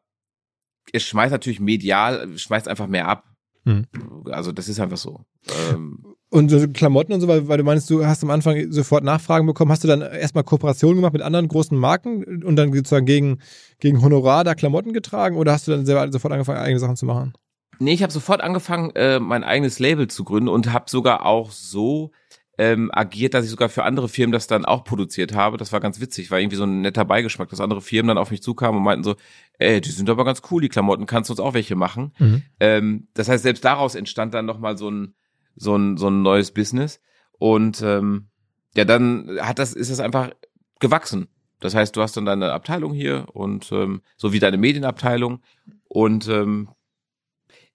[0.91, 3.23] es schmeißt natürlich medial, schmeißt einfach mehr ab.
[3.63, 3.87] Mhm.
[4.31, 5.25] Also das ist einfach so.
[5.71, 9.03] Ähm, und so Klamotten und so, weil, weil, du meinst, du hast am Anfang sofort
[9.03, 9.71] Nachfragen bekommen.
[9.71, 13.37] Hast du dann erstmal Kooperationen gemacht mit anderen großen Marken und dann sozusagen gegen,
[13.79, 17.05] gegen Honorar da Klamotten getragen oder hast du dann selber sofort angefangen, eigene Sachen zu
[17.05, 17.33] machen?
[17.77, 21.51] Nee, ich habe sofort angefangen, äh, mein eigenes Label zu gründen und habe sogar auch
[21.51, 22.11] so
[22.57, 25.57] ähm, agiert, dass ich sogar für andere Firmen das dann auch produziert habe.
[25.57, 28.31] Das war ganz witzig, war irgendwie so ein netter Beigeschmack, dass andere Firmen dann auf
[28.31, 29.15] mich zukamen und meinten so,
[29.59, 32.11] ey, die sind aber ganz cool, die Klamotten, kannst du uns auch welche machen?
[32.17, 32.41] Mhm.
[32.59, 35.13] Ähm, das heißt, selbst daraus entstand dann nochmal so ein
[35.55, 36.99] so ein, so ein neues Business.
[37.39, 38.29] Und ähm,
[38.75, 40.31] ja, dann hat das, ist das einfach
[40.79, 41.27] gewachsen.
[41.59, 45.41] Das heißt, du hast dann deine Abteilung hier und ähm, so wie deine Medienabteilung.
[45.87, 46.69] Und ähm,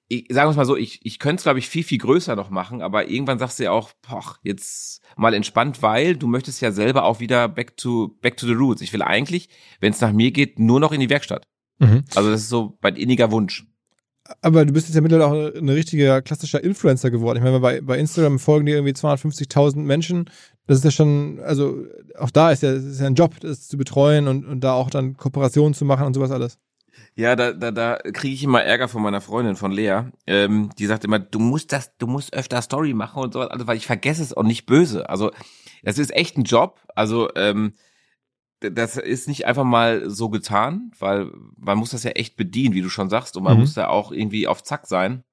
[0.08, 2.34] ich, sagen wir es mal so, ich, ich könnte es, glaube ich, viel, viel größer
[2.34, 6.60] noch machen, aber irgendwann sagst du ja auch, poch, jetzt mal entspannt, weil du möchtest
[6.60, 8.82] ja selber auch wieder back to, back to the roots.
[8.82, 9.48] Ich will eigentlich,
[9.80, 11.46] wenn es nach mir geht, nur noch in die Werkstatt.
[11.78, 12.04] Mhm.
[12.14, 13.67] Also das ist so mein inniger Wunsch
[14.42, 17.38] aber du bist jetzt ja mittlerweile auch ein richtiger klassischer Influencer geworden.
[17.38, 20.30] Ich meine, bei, bei Instagram folgen dir irgendwie 250.000 Menschen.
[20.66, 21.84] Das ist ja schon, also
[22.18, 24.90] auch da ist ja, ist ja ein Job, das zu betreuen und, und da auch
[24.90, 26.58] dann Kooperationen zu machen und sowas alles.
[27.14, 30.02] Ja, da, da, da kriege ich immer Ärger von meiner Freundin, von Lea.
[30.26, 33.66] Ähm, die sagt immer, du musst das, du musst öfter Story machen und sowas, also,
[33.66, 35.08] weil ich vergesse es auch nicht böse.
[35.08, 35.32] Also,
[35.82, 36.80] das ist echt ein Job.
[36.94, 37.72] Also, ähm,
[38.60, 42.82] das ist nicht einfach mal so getan, weil man muss das ja echt bedienen, wie
[42.82, 43.60] du schon sagst, und man mhm.
[43.60, 45.24] muss da auch irgendwie auf Zack sein.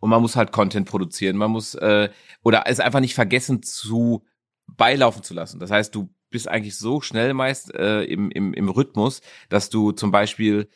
[0.00, 2.10] Und man muss halt Content produzieren, man muss äh,
[2.42, 4.24] oder es einfach nicht vergessen zu
[4.66, 5.60] beilaufen zu lassen.
[5.60, 9.92] Das heißt, du bist eigentlich so schnell meist äh, im, im, im Rhythmus, dass du
[9.92, 10.68] zum Beispiel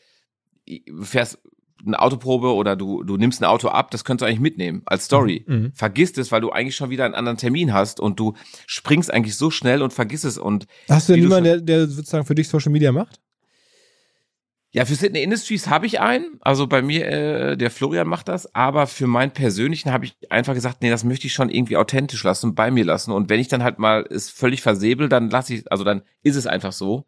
[1.02, 1.40] fährst
[1.87, 5.05] eine Autoprobe oder du, du nimmst ein Auto ab, das könntest du eigentlich mitnehmen als
[5.05, 5.45] Story.
[5.47, 5.55] Mhm.
[5.55, 5.73] mhm.
[5.75, 8.35] Vergisst es, weil du eigentlich schon wieder einen anderen Termin hast und du
[8.67, 10.38] springst eigentlich so schnell und vergiss es.
[10.38, 13.21] Und hast du denn jemanden, der, der sozusagen für dich Social Media macht?
[14.71, 16.38] Ja, für Sydney Industries habe ich einen.
[16.41, 18.55] Also bei mir, äh, der Florian macht das.
[18.55, 22.23] Aber für meinen persönlichen habe ich einfach gesagt, nee, das möchte ich schon irgendwie authentisch
[22.23, 23.12] lassen, bei mir lassen.
[23.12, 26.37] Und wenn ich dann halt mal es völlig versäbel, dann lasse ich, also dann ist
[26.37, 27.07] es einfach so.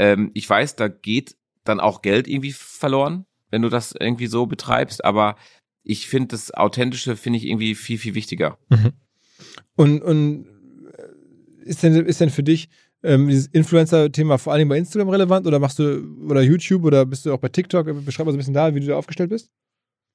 [0.00, 4.46] Ähm, ich weiß, da geht dann auch Geld irgendwie verloren wenn du das irgendwie so
[4.46, 5.36] betreibst, aber
[5.82, 8.58] ich finde das Authentische finde ich irgendwie viel, viel wichtiger.
[8.68, 8.92] Mhm.
[9.74, 10.46] Und, und
[10.96, 12.68] äh, ist denn, ist denn für dich
[13.02, 17.24] ähm, dieses Influencer-Thema vor allem bei Instagram relevant oder machst du oder YouTube oder bist
[17.24, 17.86] du auch bei TikTok?
[18.04, 19.50] Beschreib mal so ein bisschen da, wie du da aufgestellt bist.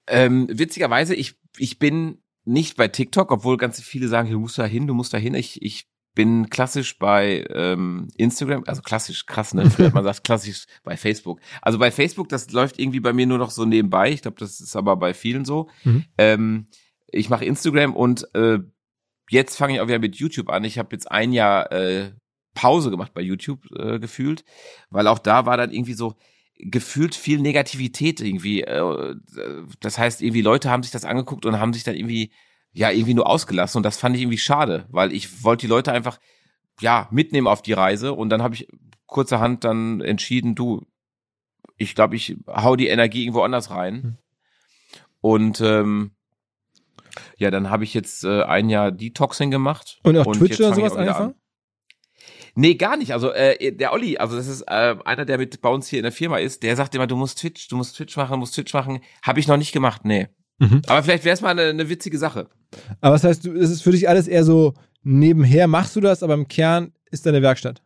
[0.08, 4.65] Ähm, witzigerweise, ich, ich bin nicht bei TikTok, obwohl ganz viele sagen, du musst da
[4.65, 5.34] hin, du musst da hin.
[5.34, 9.69] Ich, ich bin klassisch bei ähm, Instagram, also klassisch krass, ne?
[9.93, 11.39] man sagt klassisch bei Facebook.
[11.62, 14.12] Also bei Facebook, das läuft irgendwie bei mir nur noch so nebenbei.
[14.12, 15.69] Ich glaube, das ist aber bei vielen so.
[15.84, 16.06] Mhm.
[16.17, 16.67] Ähm,
[17.08, 18.60] ich mache Instagram und äh,
[19.30, 20.63] jetzt fange ich auch wieder mit YouTube an.
[20.63, 22.12] Ich habe jetzt ein Jahr äh,
[22.54, 24.43] Pause gemacht bei YouTube äh, gefühlt,
[24.89, 26.15] weil auch da war dann irgendwie so
[26.58, 28.62] gefühlt viel Negativität irgendwie.
[28.62, 29.15] Äh,
[29.80, 32.32] das heißt, irgendwie Leute haben sich das angeguckt und haben sich dann irgendwie
[32.74, 35.92] ja irgendwie nur ausgelassen und das fand ich irgendwie schade, weil ich wollte die Leute
[35.92, 36.20] einfach
[36.82, 38.68] ja mitnehmen auf die Reise und dann habe ich
[39.06, 40.86] kurzerhand dann entschieden, du,
[41.78, 44.18] ich glaube, ich hau die Energie irgendwo anders rein mhm.
[45.22, 46.12] und ähm,
[47.38, 50.00] ja, dann habe ich jetzt äh, ein Jahr Detoxing gemacht.
[50.04, 51.36] Und auf und Twitch oder sowas angefangen?
[52.56, 53.14] Nee, gar nicht.
[53.14, 56.04] Also äh, der Olli, also das ist äh, einer, der mit bei uns hier in
[56.04, 58.74] der Firma ist, der sagt immer, du musst Twitch, du musst Twitch machen, musst Twitch
[58.74, 59.02] machen.
[59.24, 60.28] Habe ich noch nicht gemacht, nee.
[60.63, 60.82] Mhm.
[60.88, 62.47] Aber vielleicht wäre es mal eine, eine, witzige Sache.
[63.02, 64.73] Aber was heißt, es ist für dich alles eher so
[65.04, 67.82] nebenher machst du das, aber im Kern ist deine Werkstatt.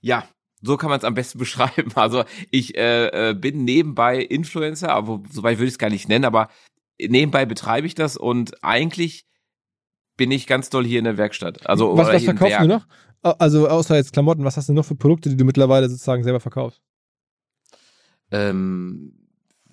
[0.00, 0.24] Ja,
[0.62, 1.92] so kann man es am besten beschreiben.
[1.94, 6.24] Also ich äh, äh, bin nebenbei Influencer, aber soweit würde ich es gar nicht nennen,
[6.24, 6.48] aber
[7.00, 9.26] nebenbei betreibe ich das und eigentlich
[10.16, 11.66] bin ich ganz doll hier in der Werkstatt.
[11.66, 12.86] Also was, was verkaufst du noch?
[13.22, 16.40] Also außer jetzt Klamotten, was hast du noch für Produkte, die du mittlerweile sozusagen selber
[16.40, 16.80] verkaufst?
[18.30, 19.19] Ähm,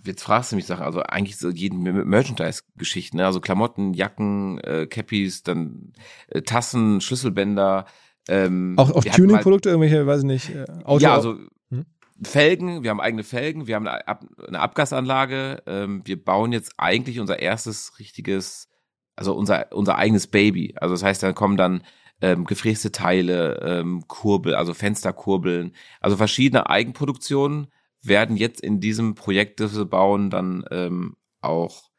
[0.08, 3.26] jetzt fragst du mich Sachen, also eigentlich so jeden Merchandise-Geschichten, ne?
[3.26, 5.93] also Klamotten, Jacken, äh, Cappies, dann
[6.30, 7.86] äh, Tassen, Schlüsselbänder.
[8.30, 11.38] Ähm, auch auch Tuning-Produkte, irgendwelche, weiß ich nicht, äh, Auto Ja, also
[11.70, 11.86] hm?
[12.24, 16.74] Felgen, wir haben eigene Felgen, wir haben eine, Ab eine Abgasanlage, ähm, wir bauen jetzt
[16.78, 18.70] eigentlich unser erstes richtiges,
[19.15, 20.76] also unser, unser eigenes Baby.
[20.78, 21.84] Also das heißt, da kommen dann
[22.22, 27.67] ähm, gefräste Teile, ähm, Kurbel, also Fensterkurbeln, also verschiedene Eigenproduktionen
[28.08, 31.89] werden jetzt in diesem Projekt, das wir bauen, dann ähm, auch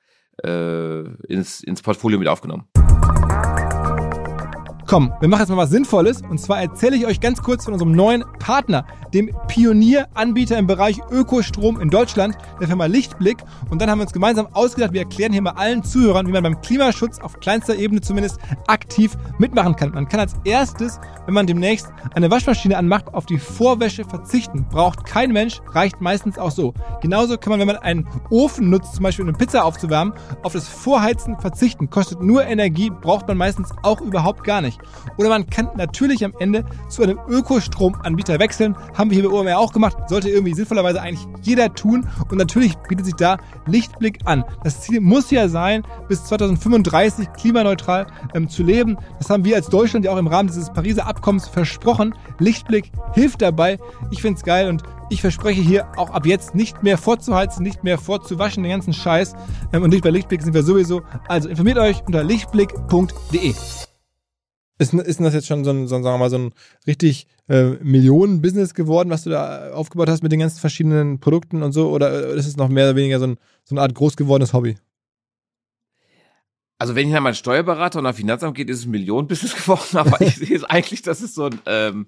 [0.44, 2.68] äh, ins, ins Portfolio mit aufgenommen.
[4.88, 6.22] Komm, wir machen jetzt mal was Sinnvolles.
[6.22, 10.98] Und zwar erzähle ich euch ganz kurz von unserem neuen Partner, dem Pionieranbieter im Bereich
[11.10, 13.36] Ökostrom in Deutschland, der Firma Lichtblick.
[13.68, 16.42] Und dann haben wir uns gemeinsam ausgedacht, wir erklären hier mal allen Zuhörern, wie man
[16.42, 19.90] beim Klimaschutz auf kleinster Ebene zumindest aktiv mitmachen kann.
[19.90, 24.64] Man kann als erstes, wenn man demnächst eine Waschmaschine anmacht, auf die Vorwäsche verzichten.
[24.70, 26.72] Braucht kein Mensch, reicht meistens auch so.
[27.02, 30.66] Genauso kann man, wenn man einen Ofen nutzt, zum Beispiel eine Pizza aufzuwärmen, auf das
[30.66, 31.90] Vorheizen verzichten.
[31.90, 34.77] Kostet nur Energie, braucht man meistens auch überhaupt gar nicht.
[35.16, 38.76] Oder man kann natürlich am Ende zu einem Ökostromanbieter wechseln.
[38.96, 39.96] Haben wir hier bei OMR auch gemacht.
[40.08, 42.06] Sollte irgendwie sinnvollerweise eigentlich jeder tun.
[42.30, 44.44] Und natürlich bietet sich da Lichtblick an.
[44.64, 48.96] Das Ziel muss ja sein, bis 2035 klimaneutral ähm, zu leben.
[49.18, 52.14] Das haben wir als Deutschland ja auch im Rahmen dieses Pariser Abkommens versprochen.
[52.38, 53.78] Lichtblick hilft dabei.
[54.10, 57.82] Ich finde es geil und ich verspreche hier auch ab jetzt nicht mehr vorzuheizen, nicht
[57.84, 59.34] mehr vorzuwaschen, den ganzen Scheiß.
[59.72, 61.02] Ähm, und nicht bei Lichtblick sind wir sowieso.
[61.28, 63.54] Also informiert euch unter lichtblick.de.
[64.78, 66.54] Ist, ist das jetzt schon so ein, so, sagen wir mal, so ein
[66.86, 71.72] richtig äh, Millionen-Business geworden, was du da aufgebaut hast mit den ganzen verschiedenen Produkten und
[71.72, 71.90] so?
[71.90, 74.76] Oder ist es noch mehr oder weniger so, ein, so eine Art groß gewordenes Hobby?
[76.78, 79.96] Also wenn ich nach meinem Steuerberater und nach Finanzamt geht, ist es ein Millionen-Business geworden,
[79.96, 82.06] aber ich sehe es eigentlich, das ist so ein, ähm,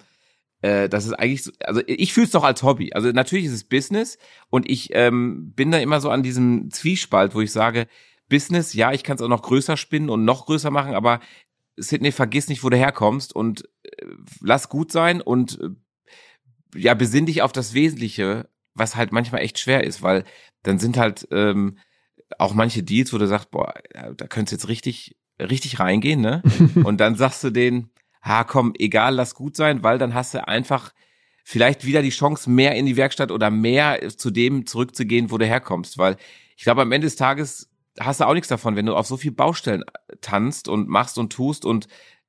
[0.63, 2.93] äh, das ist eigentlich so, also ich fühle es doch als Hobby.
[2.93, 4.17] Also natürlich ist es Business
[4.49, 7.89] und ich ähm, bin da immer so an diesem Zwiespalt, wo ich sage,
[8.29, 11.19] Business, ja, ich kann es auch noch größer spinnen und noch größer machen, aber
[11.83, 14.07] Sydney, vergiss nicht, wo du herkommst und äh,
[14.41, 15.71] lass gut sein und äh,
[16.79, 20.25] ja, besinn dich auf das Wesentliche, was halt manchmal echt schwer ist, weil
[20.63, 21.79] dann sind halt ähm,
[22.39, 26.43] auch manche Deals, wo du sagst, boah, da könntest du jetzt richtig, richtig reingehen, ne?
[26.85, 27.91] und dann sagst du denen,
[28.23, 30.93] ha, komm, egal, lass gut sein, weil dann hast du einfach
[31.45, 35.47] vielleicht wieder die Chance, mehr in die Werkstatt oder mehr zu dem zurückzugehen, wo du
[35.47, 36.17] herkommst, weil
[36.57, 37.70] ich glaube, am Ende des Tages
[38.01, 41.19] hast du auch nichts davon, wenn du auf so viel Baustellen äh, tanzt und machst
[41.19, 41.87] und tust und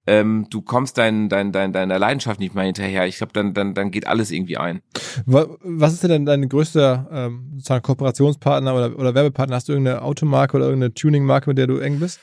[0.07, 3.05] ähm, du kommst dein, dein, dein, deiner Leidenschaft nicht mehr hinterher.
[3.05, 4.81] Ich glaube, dann, dann, dann geht alles irgendwie ein.
[5.25, 9.55] Was ist denn dein größter ähm, sozusagen Kooperationspartner oder, oder Werbepartner?
[9.55, 12.19] Hast du irgendeine Automarke oder irgendeine Tuningmarke, mit der du eng bist?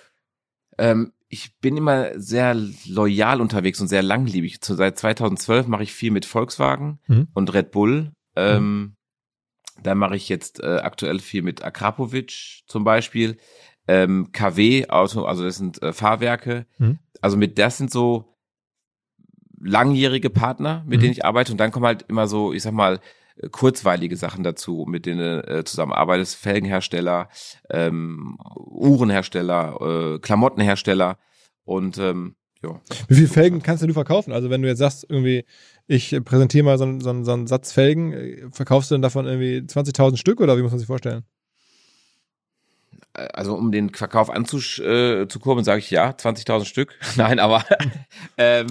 [0.76, 2.56] Ähm, ich bin immer sehr
[2.86, 4.58] loyal unterwegs und sehr langlebig.
[4.60, 7.28] Seit 2012 mache ich viel mit Volkswagen mhm.
[7.32, 8.12] und Red Bull.
[8.34, 8.96] Ähm, mhm.
[9.82, 13.36] Da mache ich jetzt äh, aktuell viel mit Akrapovic zum Beispiel.
[13.86, 16.66] Ähm, KW, Auto, also das sind äh, Fahrwerke.
[16.78, 16.98] Mhm.
[17.20, 18.36] Also mit das sind so
[19.60, 21.02] langjährige Partner, mit mhm.
[21.02, 21.52] denen ich arbeite.
[21.52, 23.00] Und dann kommen halt immer so, ich sag mal,
[23.36, 26.36] äh, kurzweilige Sachen dazu, mit denen äh, zusammenarbeitest.
[26.36, 27.28] Felgenhersteller,
[27.70, 31.18] ähm, Uhrenhersteller, äh, Klamottenhersteller
[31.64, 32.80] und ähm, ja.
[33.06, 34.32] Wie viele Felgen kannst du verkaufen?
[34.32, 35.44] Also wenn du jetzt sagst, irgendwie,
[35.88, 39.02] ich präsentiere mal so einen, so, einen, so einen Satz Felgen, äh, verkaufst du denn
[39.02, 41.24] davon irgendwie 20.000 Stück oder wie muss man sich vorstellen?
[43.14, 46.94] Also um den Verkauf anzukurbeln, sage ich ja, 20.000 Stück.
[47.16, 47.64] Nein, aber
[48.36, 48.66] ähm,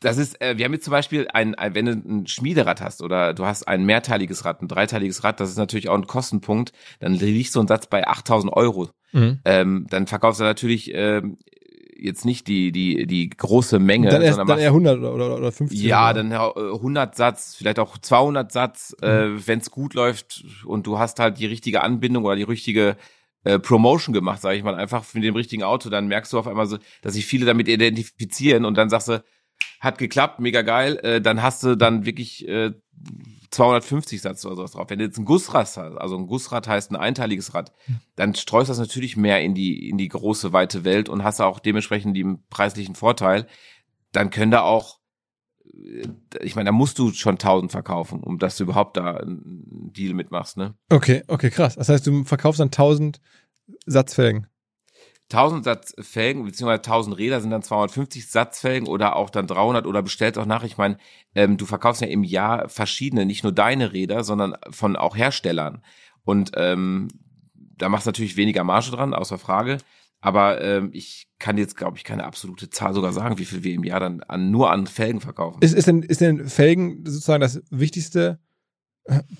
[0.00, 3.00] das ist, äh, wir haben jetzt zum Beispiel ein, ein, wenn du ein Schmiederad hast
[3.00, 6.72] oder du hast ein mehrteiliges Rad, ein dreiteiliges Rad, das ist natürlich auch ein Kostenpunkt,
[6.98, 8.90] dann liegt so ein Satz bei 8.000 Euro.
[9.12, 9.38] Mhm.
[9.44, 11.38] Ähm, dann verkaufst du natürlich ähm,
[11.96, 14.08] jetzt nicht die, die, die große Menge.
[14.08, 15.80] Dann, erst, dann eher 100 oder, oder, oder 50.
[15.80, 16.24] Ja, oder?
[16.24, 19.06] dann 100 Satz, vielleicht auch 200 Satz, mhm.
[19.06, 22.96] äh, wenn es gut läuft und du hast halt die richtige Anbindung oder die richtige
[23.44, 26.46] äh, Promotion gemacht, sage ich mal, einfach mit dem richtigen Auto, dann merkst du auf
[26.46, 29.22] einmal so, dass sich viele damit identifizieren und dann sagst du,
[29.80, 32.72] hat geklappt, mega geil, äh, dann hast du dann wirklich äh,
[33.54, 34.86] 250 Satz oder sowas drauf.
[34.88, 37.72] Wenn du jetzt ein Gussrad hast, also ein Gussrad heißt ein einteiliges Rad,
[38.16, 41.58] dann streust das natürlich mehr in die, in die große, weite Welt und hast auch
[41.58, 43.46] dementsprechend den preislichen Vorteil.
[44.12, 44.98] Dann können da auch,
[45.72, 46.06] äh,
[46.42, 50.14] ich meine, da musst du schon 1000 verkaufen, um dass du überhaupt da einen Deal
[50.14, 50.74] mitmachst, ne?
[50.90, 51.76] Okay, okay, krass.
[51.76, 53.20] Das heißt, du verkaufst dann 1000
[53.86, 54.46] Satzfelgen.
[55.32, 60.02] 1000 Satz Felgen beziehungsweise 1000 Räder sind dann 250 Satzfelgen oder auch dann 300 oder
[60.02, 60.64] bestellt auch nach.
[60.64, 60.98] Ich meine,
[61.34, 65.82] ähm, du verkaufst ja im Jahr verschiedene, nicht nur deine Räder, sondern von auch Herstellern.
[66.24, 67.08] Und ähm,
[67.54, 69.78] da machst du natürlich weniger Marge dran, außer Frage.
[70.20, 73.74] Aber ähm, ich kann jetzt, glaube ich, keine absolute Zahl sogar sagen, wie viel wir
[73.74, 75.58] im Jahr dann an, nur an Felgen verkaufen.
[75.60, 78.38] Ist, ist, denn, ist denn Felgen sozusagen das wichtigste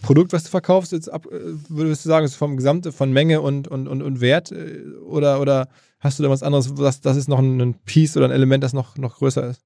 [0.03, 3.40] Produkt, was du verkaufst, jetzt ab, äh, würdest du sagen, ist vom Gesamte, von Menge
[3.40, 4.53] und, und, und, und Wert?
[4.53, 5.68] Äh, oder, oder
[6.00, 8.74] hast du da was anderes, was, das ist noch ein, Piece oder ein Element, das
[8.74, 9.64] noch, noch größer ist?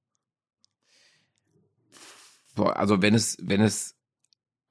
[2.55, 3.95] Also wenn es, wenn es,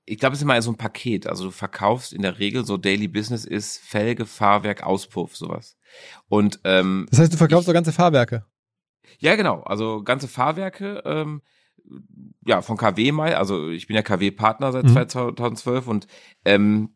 [0.06, 1.26] ich glaube, es ist immer so ein Paket.
[1.26, 5.76] Also du verkaufst in der Regel so Daily Business ist Felge, Fahrwerk, Auspuff, sowas.
[6.28, 8.46] Und ähm, das heißt, du verkaufst ich, doch ganze Fahrwerke.
[9.18, 9.60] Ja, genau.
[9.60, 11.02] Also ganze Fahrwerke.
[11.04, 11.42] Ähm,
[12.46, 15.08] ja von KW mal, also ich bin ja KW-Partner seit Mhm.
[15.08, 16.06] 2012 und
[16.44, 16.90] ähm,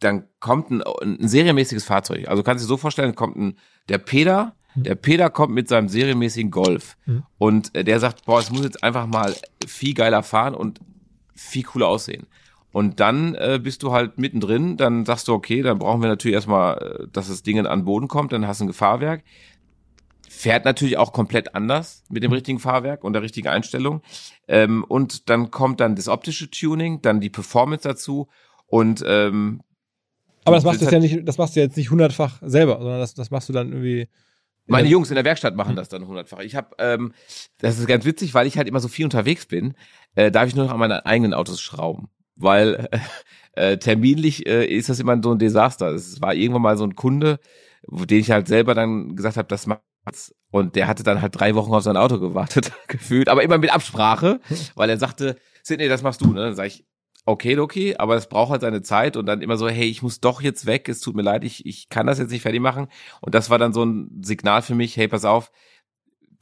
[0.00, 2.28] dann kommt ein, ein serienmäßiges Fahrzeug.
[2.28, 4.82] Also kannst du dir so vorstellen, kommt ein der Peter, Mhm.
[4.84, 7.24] der Peter kommt mit seinem serienmäßigen Golf Mhm.
[7.38, 9.34] und äh, der sagt, boah, es muss jetzt einfach mal
[9.66, 10.80] viel geiler fahren und
[11.34, 12.26] viel cooler aussehen.
[12.70, 16.34] Und dann äh, bist du halt mittendrin, dann sagst du, okay, dann brauchen wir natürlich
[16.34, 19.24] erstmal, äh, dass das Ding an den Boden kommt, dann hast du ein Fahrwerk.
[20.28, 24.02] Fährt natürlich auch komplett anders mit dem richtigen Fahrwerk und der richtigen Einstellung.
[24.46, 28.28] Ähm, und dann kommt dann das optische Tuning, dann die Performance dazu
[28.68, 29.62] und ähm,
[30.44, 33.00] Aber das machst du jetzt ja nicht, das machst du jetzt nicht hundertfach selber, sondern
[33.00, 34.08] das, das machst du dann irgendwie.
[34.66, 34.86] Meine.
[34.86, 36.40] Jungs in der Werkstatt machen das dann hundertfach.
[36.40, 37.14] Ich habe, ähm,
[37.56, 39.74] das ist ganz witzig, weil ich halt immer so viel unterwegs bin,
[40.14, 42.86] äh, darf ich nur noch an meine eigenen Autos schrauben, weil
[43.52, 45.88] äh, terminlich äh, ist das immer so ein Desaster.
[45.88, 47.40] Es war irgendwann mal so ein Kunde,
[47.86, 49.87] den ich halt selber dann gesagt habe, das macht's.
[50.50, 53.72] Und der hatte dann halt drei Wochen auf sein Auto gewartet, gefühlt, aber immer mit
[53.72, 54.40] Absprache,
[54.74, 56.32] weil er sagte, Sidney, das machst du.
[56.32, 56.40] Ne?
[56.40, 56.86] Dann sag ich,
[57.26, 60.20] okay, okay, aber es braucht halt seine Zeit und dann immer so, hey, ich muss
[60.20, 62.88] doch jetzt weg, es tut mir leid, ich, ich kann das jetzt nicht fertig machen.
[63.20, 65.52] Und das war dann so ein Signal für mich, hey, pass auf,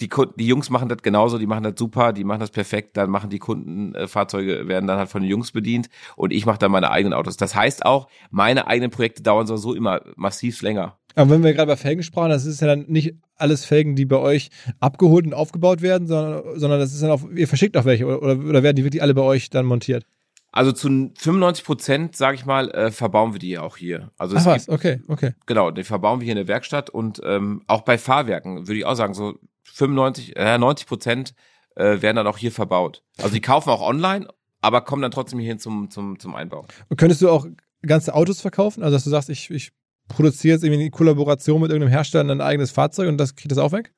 [0.00, 2.96] die, Kunden, die Jungs machen das genauso, die machen das super, die machen das perfekt,
[2.96, 6.58] dann machen die Kundenfahrzeuge, äh, werden dann halt von den Jungs bedient und ich mache
[6.58, 7.36] dann meine eigenen Autos.
[7.36, 10.98] Das heißt auch, meine eigenen Projekte dauern so immer massiv länger.
[11.16, 14.04] Aber wenn wir gerade bei Felgen sprachen, das ist ja dann nicht alles Felgen, die
[14.04, 14.50] bei euch
[14.80, 18.22] abgeholt und aufgebaut werden, sondern, sondern das ist dann auch, ihr verschickt auch welche oder,
[18.22, 20.04] oder, oder werden die wirklich alle bei euch dann montiert?
[20.52, 24.10] Also zu 95 Prozent, sage ich mal, äh, verbauen wir die auch hier.
[24.18, 25.32] Also Ach was, gibt, okay, okay.
[25.46, 28.84] genau, die verbauen wir hier in der Werkstatt und ähm, auch bei Fahrwerken würde ich
[28.84, 31.34] auch sagen, so 95, äh, 90 Prozent
[31.76, 33.02] äh, werden dann auch hier verbaut.
[33.18, 34.28] Also die kaufen auch online,
[34.60, 36.66] aber kommen dann trotzdem hier hin zum, zum, zum Einbau.
[36.88, 37.46] Und könntest du auch
[37.82, 38.82] ganze Autos verkaufen?
[38.82, 39.72] Also dass du sagst, ich, ich
[40.08, 43.58] produziere jetzt irgendwie in Kollaboration mit irgendeinem Hersteller ein eigenes Fahrzeug und das kriegt das
[43.58, 43.92] auch weg?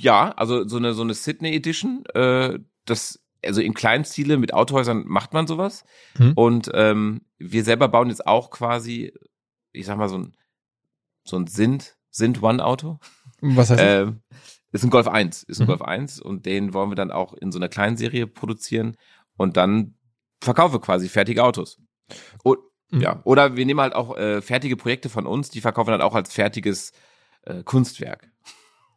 [0.00, 4.54] Ja, also so eine so eine Sydney Edition, äh, das also in kleinen Stile mit
[4.54, 5.84] Autohäusern macht man sowas
[6.18, 6.32] Mhm.
[6.34, 9.12] und ähm, wir selber bauen jetzt auch quasi,
[9.72, 10.36] ich sag mal so ein
[11.24, 12.98] so ein Sind Sind One Auto.
[13.40, 14.08] Was heißt das?
[14.08, 14.20] Ähm,
[14.70, 15.66] ist ein Golf 1, ist ein Mhm.
[15.68, 18.96] Golf 1 und den wollen wir dann auch in so einer kleinen Serie produzieren
[19.36, 19.96] und dann
[20.40, 21.78] verkaufen wir quasi fertige Autos.
[22.44, 22.58] Und.
[23.00, 26.14] Ja, oder wir nehmen halt auch äh, fertige Projekte von uns, die verkaufen dann auch
[26.14, 26.92] als fertiges
[27.44, 28.28] äh, Kunstwerk.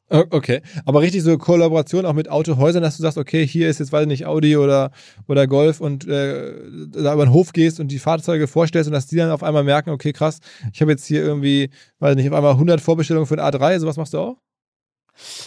[0.08, 3.92] Okay, aber richtig so Kollaboration auch mit Autohäusern, dass du sagst, okay, hier ist jetzt,
[3.92, 4.92] weiß ich nicht, Audi oder,
[5.28, 6.54] oder Golf und äh,
[6.92, 9.64] da über den Hof gehst und die Fahrzeuge vorstellst und dass die dann auf einmal
[9.64, 13.26] merken, okay, krass, ich habe jetzt hier irgendwie, weiß ich nicht, auf einmal 100 Vorbestellungen
[13.26, 14.38] für ein A3, sowas machst du auch?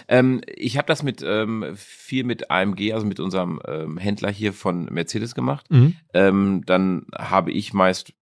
[0.08, 4.52] Ähm, ich habe das mit ähm, viel mit AMG, also mit unserem ähm, Händler hier
[4.52, 5.66] von Mercedes gemacht.
[6.14, 8.12] Ähm, dann habe ich meist,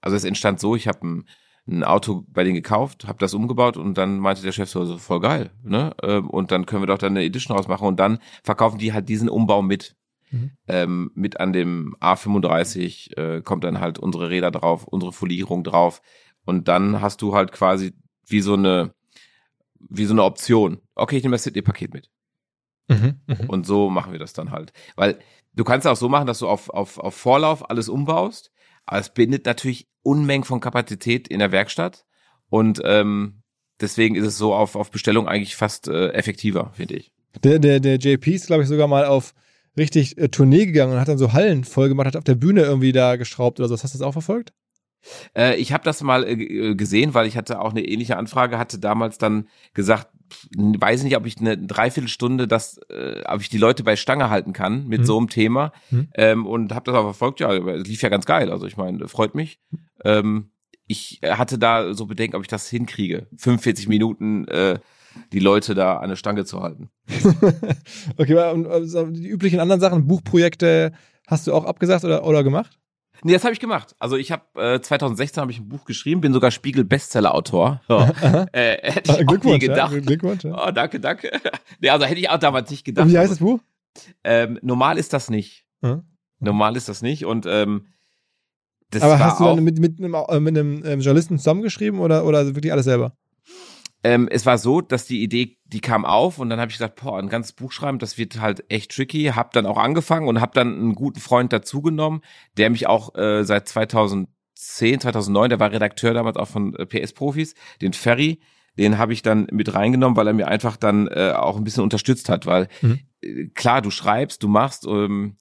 [0.00, 1.28] also es entstand so, ich habe ein,
[1.68, 4.98] ein Auto bei denen gekauft, habe das umgebaut und dann meinte der Chef so, so
[4.98, 5.94] voll geil, ne?
[6.02, 9.08] Ähm, und dann können wir doch dann eine Edition rausmachen und dann verkaufen die halt
[9.08, 9.96] diesen Umbau mit.
[10.30, 10.50] Mhm.
[10.68, 16.02] Ähm, mit an dem A35 äh, kommt dann halt unsere Räder drauf, unsere Folierung drauf
[16.44, 17.92] und dann hast du halt quasi
[18.26, 18.94] wie so eine
[19.88, 20.80] wie so eine Option.
[20.94, 22.10] Okay, ich nehme das Sydney-Paket mit.
[22.88, 23.20] Mhm.
[23.26, 23.48] Mhm.
[23.48, 24.72] Und so machen wir das dann halt.
[24.96, 25.18] Weil
[25.54, 28.52] du kannst auch so machen, dass du auf, auf, auf Vorlauf alles umbaust,
[28.86, 32.04] aber es bindet natürlich Unmengen von Kapazität in der Werkstatt.
[32.48, 33.42] Und ähm,
[33.80, 37.12] deswegen ist es so auf, auf Bestellung eigentlich fast äh, effektiver, finde ich.
[37.44, 39.34] Der, der, der JP ist, glaube ich, sogar mal auf
[39.76, 42.62] richtig äh, Tournee gegangen und hat dann so Hallen voll gemacht, hat auf der Bühne
[42.62, 43.74] irgendwie da geschraubt oder so.
[43.74, 44.52] Hast du das auch verfolgt?
[45.36, 48.58] Äh, ich habe das mal äh, äh, gesehen, weil ich hatte auch eine ähnliche Anfrage,
[48.58, 50.08] hatte damals dann gesagt,
[50.56, 54.52] weiß nicht, ob ich eine Dreiviertelstunde das, äh, ob ich die Leute bei Stange halten
[54.52, 55.04] kann mit Mhm.
[55.04, 56.08] so einem Thema Mhm.
[56.14, 57.40] ähm, und habe das auch verfolgt.
[57.40, 58.50] Ja, lief ja ganz geil.
[58.50, 59.58] Also ich meine, freut mich.
[60.04, 60.50] Ähm,
[60.86, 64.78] ich äh, hatte da so Bedenken, ob ich das hinkriege, 45 Minuten äh,
[65.32, 66.90] die Leute da an der Stange zu halten.
[68.16, 70.92] okay, und, also die üblichen anderen Sachen, Buchprojekte,
[71.26, 72.79] hast du auch abgesagt oder, oder gemacht?
[73.22, 73.94] Nee, das habe ich gemacht.
[73.98, 77.80] Also ich habe äh, 2016 habe ich ein Buch geschrieben, bin sogar Spiegel Bestseller-Autor.
[77.88, 78.46] Ja.
[78.52, 79.88] äh, hätte ich Ah, auch nie Glückwunsch, ja?
[79.88, 80.44] Glückwunsch.
[80.44, 80.68] Ja.
[80.68, 81.30] Oh, danke, danke.
[81.80, 83.06] nee, also hätte ich auch damals nicht gedacht.
[83.06, 83.60] Und wie heißt das Buch?
[84.24, 85.66] Ähm, normal ist das nicht.
[85.82, 86.02] Ja.
[86.38, 87.24] Normal ist das nicht.
[87.26, 87.86] Und ähm,
[88.90, 92.24] das Aber hast du dann mit, mit, einem, äh, mit einem ähm, Journalisten zusammengeschrieben oder,
[92.24, 93.12] oder wirklich alles selber?
[94.02, 97.00] Ähm, es war so, dass die Idee, die kam auf und dann habe ich gesagt,
[97.02, 99.32] boah, ein ganzes Buch schreiben, das wird halt echt tricky.
[99.34, 102.22] Hab dann auch angefangen und hab dann einen guten Freund dazugenommen,
[102.56, 107.12] der mich auch äh, seit 2010, 2009, der war Redakteur damals auch von äh, PS
[107.12, 108.40] Profis, den Ferry,
[108.78, 111.82] den habe ich dann mit reingenommen, weil er mir einfach dann äh, auch ein bisschen
[111.82, 113.00] unterstützt hat, weil Mhm.
[113.22, 115.36] äh, klar, du schreibst, du machst, ähm,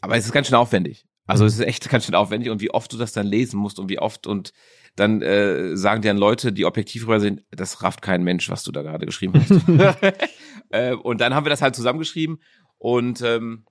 [0.00, 1.06] aber es ist ganz schön aufwendig.
[1.26, 1.48] Also Mhm.
[1.48, 3.88] es ist echt ganz schön aufwendig und wie oft du das dann lesen musst und
[3.88, 4.52] wie oft und
[4.96, 8.64] dann äh, sagen dir dann Leute, die objektiv rüber sind, das rafft kein Mensch, was
[8.64, 9.50] du da gerade geschrieben hast.
[10.70, 12.38] äh, und dann haben wir das halt zusammengeschrieben
[12.78, 13.64] Und ähm,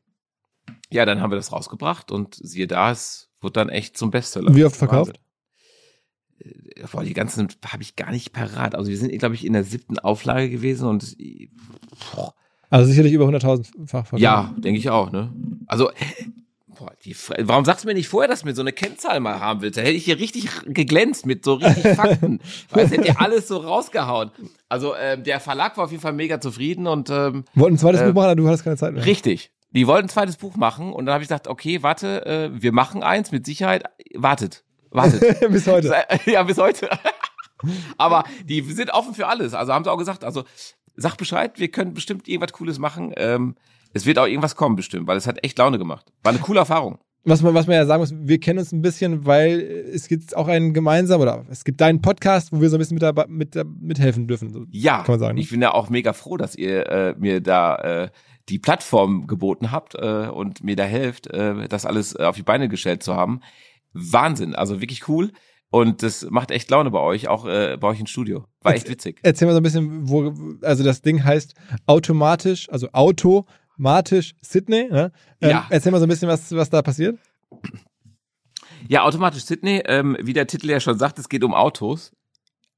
[0.91, 4.53] ja, dann haben wir das rausgebracht und siehe da, es wurde dann echt zum Bestseller.
[4.55, 5.19] Wie oft verkauft?
[6.39, 6.75] Wahnsinn.
[6.75, 8.75] Äh, Boah, die ganzen habe ich gar nicht parat.
[8.75, 11.15] Also wir sind, glaube ich, in der siebten Auflage gewesen und
[12.13, 12.33] boah,
[12.69, 14.21] Also sicherlich über 100.000-fach verkauft.
[14.21, 15.33] ja, denke ich auch, ne?
[15.67, 15.91] Also,
[16.77, 19.39] boah, die, warum sagst du mir nicht vorher, dass du mir so eine Kennzahl mal
[19.39, 19.77] haben willst?
[19.77, 22.39] Da hätte ich hier richtig geglänzt mit so richtig Fakten.
[22.69, 24.31] Weil es hätte ja alles so rausgehauen.
[24.69, 28.01] Also, ähm, der Verlag war auf jeden Fall mega zufrieden und ähm, Wollten ein zweites
[28.01, 29.05] Äh, Buch machen, aber du hattest keine Zeit mehr.
[29.05, 29.51] richtig.
[29.71, 32.71] Die wollten ein zweites Buch machen und dann habe ich gesagt, okay, warte, äh, wir
[32.71, 33.83] machen eins mit Sicherheit.
[34.15, 35.39] Wartet, wartet.
[35.51, 35.93] Bis heute.
[36.25, 36.89] Ja, bis heute.
[37.97, 39.53] Aber die sind offen für alles.
[39.53, 40.43] Also haben sie auch gesagt, also
[40.95, 43.13] sag Bescheid, wir können bestimmt irgendwas Cooles machen.
[43.17, 43.55] Ähm,
[43.93, 46.11] es wird auch irgendwas kommen bestimmt, weil es hat echt Laune gemacht.
[46.23, 46.99] War eine coole Erfahrung.
[47.25, 49.59] Was man, was man ja sagen muss, wir kennen uns ein bisschen, weil
[49.93, 52.97] es gibt auch einen gemeinsamen, oder es gibt deinen Podcast, wo wir so ein bisschen
[52.97, 54.53] mit, mit, mithelfen dürfen.
[54.53, 54.65] So.
[54.71, 55.41] Ja, Kann man sagen, ne?
[55.41, 58.09] ich bin ja auch mega froh, dass ihr äh, mir da äh,
[58.47, 62.69] die Plattform geboten habt äh, und mir da helft, äh, das alles auf die Beine
[62.69, 63.41] gestellt zu haben.
[63.93, 65.31] Wahnsinn, also wirklich cool.
[65.71, 68.45] Und das macht echt Laune bei euch, auch äh, bei euch im Studio.
[68.61, 69.19] War echt witzig.
[69.21, 70.33] Erzähl mal so ein bisschen, wo,
[70.63, 71.53] also das Ding heißt
[71.85, 72.87] automatisch, also
[73.79, 74.89] automatisch Sydney.
[74.91, 75.11] Ne?
[75.41, 75.67] Ähm, Ja.
[75.69, 77.17] Erzähl mal so ein bisschen, was, was da passiert.
[78.87, 82.11] Ja, automatisch Sydney, ähm, wie der Titel ja schon sagt, es geht um Autos,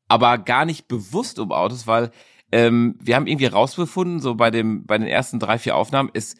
[0.07, 2.11] aber gar nicht bewusst um Autos, weil
[2.51, 6.35] ähm, wir haben irgendwie rausgefunden, so bei dem, bei den ersten drei, vier Aufnahmen, es,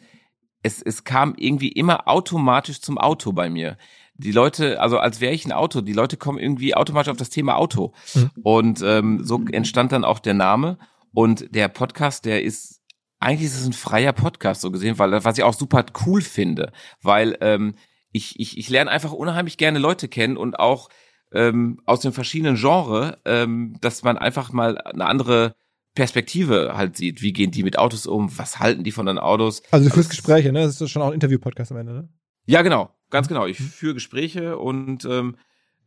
[0.62, 3.76] es, es kam irgendwie immer automatisch zum Auto bei mir.
[4.14, 7.30] Die Leute, also als wäre ich ein Auto, die Leute kommen irgendwie automatisch auf das
[7.30, 7.94] Thema Auto.
[8.14, 8.30] Mhm.
[8.42, 10.78] Und ähm, so entstand dann auch der Name.
[11.14, 12.81] Und der Podcast, der ist,
[13.22, 16.72] eigentlich ist es ein freier Podcast so gesehen, weil was ich auch super cool finde,
[17.00, 17.74] weil ähm,
[18.12, 20.88] ich, ich, ich lerne einfach unheimlich gerne Leute kennen und auch
[21.32, 25.54] ähm, aus den verschiedenen Genres, ähm, dass man einfach mal eine andere
[25.94, 27.22] Perspektive halt sieht.
[27.22, 28.36] Wie gehen die mit Autos um?
[28.38, 29.62] Was halten die von den Autos?
[29.70, 30.62] Also du führst Gespräche, ne?
[30.62, 32.08] Das ist schon auch ein Interview-Podcast am Ende, ne?
[32.46, 33.46] Ja, genau, ganz genau.
[33.46, 35.36] Ich führe Gespräche und ähm,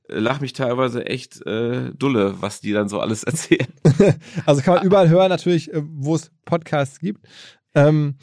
[0.07, 3.67] lach mich teilweise echt äh, dulle, was die dann so alles erzählen.
[4.45, 7.25] Also kann man überall hören, natürlich, äh, wo es Podcasts gibt.
[7.73, 8.15] Ähm,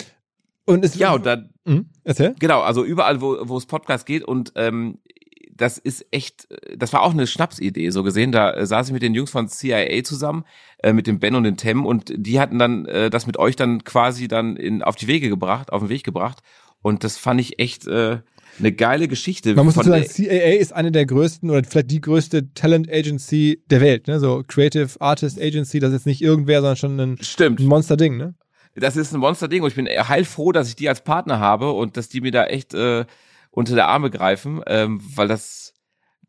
[0.65, 1.87] und es Ja, und dann Mhm.
[2.05, 2.35] Erzähl.
[2.39, 4.99] Genau, also überall, wo, wo es Podcast geht und ähm,
[5.55, 8.33] das ist echt, äh, das war auch eine Schnapsidee, so gesehen.
[8.33, 10.45] Da äh, saß ich mit den Jungs von CIA zusammen,
[10.83, 13.57] äh, mit dem Ben und dem Tem und die hatten dann äh, das mit euch
[13.57, 16.41] dann quasi dann in, auf die Wege gebracht, auf den Weg gebracht.
[16.81, 18.19] Und das fand ich echt äh,
[18.59, 19.55] eine geile Geschichte.
[19.55, 23.63] Man muss dazu sagen, CAA ist eine der größten oder vielleicht die größte Talent Agency
[23.71, 24.21] der Welt, ne?
[24.21, 27.61] So Creative Artist Agency, das ist jetzt nicht irgendwer, sondern schon ein, Stimmt.
[27.61, 28.35] ein Monster-Ding, ne?
[28.75, 31.97] das ist ein Monsterding und ich bin heilfroh, dass ich die als Partner habe und
[31.97, 33.05] dass die mir da echt äh,
[33.51, 35.75] unter der Arme greifen, ähm, weil das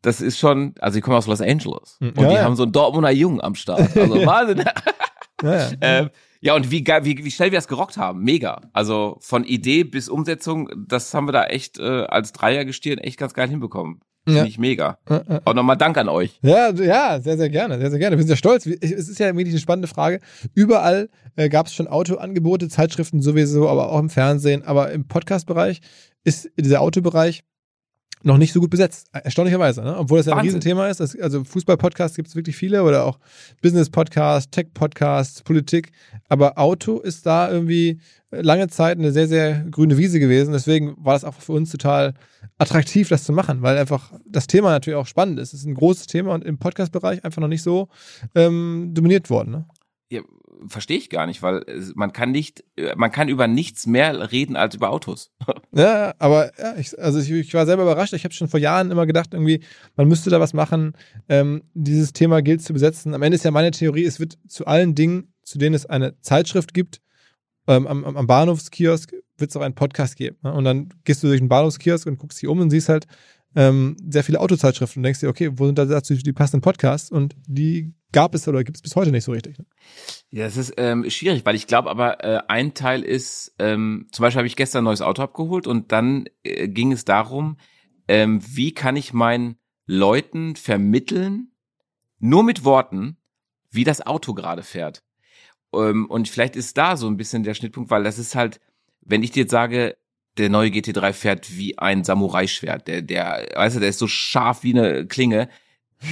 [0.02, 2.42] das ist schon, also ich komme aus Los Angeles und Ja, die ja.
[2.42, 3.96] haben so einen Dortmunder Jungen am Start.
[3.96, 4.62] Also Wahnsinn.
[5.42, 5.70] Ja, ja.
[5.80, 6.10] ähm,
[6.44, 8.22] ja, und wie, geil, wie, wie schnell wir es gerockt haben.
[8.22, 8.60] Mega.
[8.72, 13.34] Also von Idee bis Umsetzung, das haben wir da echt äh, als Dreiergestirn echt ganz
[13.34, 14.00] geil hinbekommen.
[14.26, 14.46] Finde Ja.
[14.46, 14.98] ich mega.
[15.08, 15.40] Äh, äh.
[15.44, 16.38] Auch nochmal Dank an euch.
[16.42, 18.16] Ja, ja, sehr, sehr gerne, sehr, sehr gerne.
[18.16, 18.64] Wir sind sehr stolz.
[18.66, 20.20] Es ist ja wirklich eine spannende Frage.
[20.54, 24.62] Überall äh, gab es schon Autoangebote, Zeitschriften sowieso, aber auch im Fernsehen.
[24.64, 25.80] Aber im Podcast-Bereich
[26.24, 27.42] ist dieser Autobereich
[28.24, 29.08] noch nicht so gut besetzt.
[29.12, 29.96] Erstaunlicherweise, ne?
[29.96, 30.54] Obwohl das ja ein Wahnsinn.
[30.54, 31.00] Riesenthema ist.
[31.00, 33.18] Das, also Fußball-Podcasts gibt es wirklich viele oder auch
[33.62, 35.92] Business-Podcasts, Tech-Podcasts, Politik.
[36.28, 38.00] Aber Auto ist da irgendwie
[38.30, 40.52] lange Zeit eine sehr, sehr grüne Wiese gewesen.
[40.52, 42.14] Deswegen war das auch für uns total
[42.58, 45.52] attraktiv, das zu machen, weil einfach das Thema natürlich auch spannend ist.
[45.52, 47.88] Es ist ein großes Thema und im Podcast-Bereich einfach noch nicht so
[48.34, 49.50] ähm, dominiert worden.
[49.50, 49.66] Ne?
[50.10, 50.22] Ja,
[50.66, 54.56] verstehe ich gar nicht, weil man kann nicht, äh, man kann über nichts mehr reden
[54.56, 55.30] als über Autos.
[55.76, 58.12] Ja, aber ja, ich, also ich, ich war selber überrascht.
[58.12, 59.58] Ich habe schon vor Jahren immer gedacht, irgendwie,
[59.96, 60.92] man müsste da was machen.
[61.28, 63.12] Ähm, dieses Thema gilt zu besetzen.
[63.12, 66.20] Am Ende ist ja meine Theorie, es wird zu allen Dingen, zu denen es eine
[66.20, 67.00] Zeitschrift gibt,
[67.66, 70.36] ähm, am, am am Bahnhofskiosk wird es auch einen Podcast geben.
[70.42, 70.52] Ne?
[70.52, 73.06] Und dann gehst du durch den Bahnhofskiosk und guckst dich um und siehst halt
[73.56, 77.10] ähm, sehr viele Autozeitschriften und denkst dir, okay, wo sind da dazu die passenden Podcasts?
[77.10, 79.58] Und die gab es oder gibt es bis heute nicht so richtig.
[79.58, 79.66] Ne?
[80.30, 84.22] Ja, das ist ähm, schwierig, weil ich glaube aber, äh, ein Teil ist, ähm, zum
[84.22, 87.56] Beispiel habe ich gestern ein neues Auto abgeholt und dann äh, ging es darum,
[88.08, 91.52] ähm, wie kann ich meinen Leuten vermitteln,
[92.18, 93.18] nur mit Worten,
[93.70, 95.02] wie das Auto gerade fährt.
[95.74, 98.60] Ähm, und vielleicht ist da so ein bisschen der Schnittpunkt, weil das ist halt,
[99.00, 99.96] wenn ich dir jetzt sage,
[100.38, 104.62] der neue GT3 fährt wie ein Samurai-Schwert, der, der, weißt du, der ist so scharf
[104.62, 105.48] wie eine Klinge.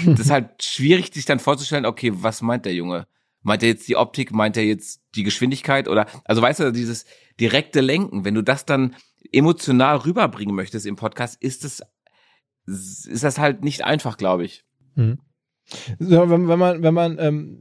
[0.07, 3.07] Das ist halt schwierig, sich dann vorzustellen, okay, was meint der Junge?
[3.43, 4.33] Meint er jetzt die Optik?
[4.33, 5.89] Meint er jetzt die Geschwindigkeit?
[5.89, 7.05] Oder, also weißt du, dieses
[7.41, 8.95] direkte Lenken, wenn du das dann
[9.33, 11.83] emotional rüberbringen möchtest im Podcast, ist das,
[12.67, 14.65] ist das halt nicht einfach, glaube ich.
[15.99, 17.59] So, wenn, wenn man, wenn man ähm,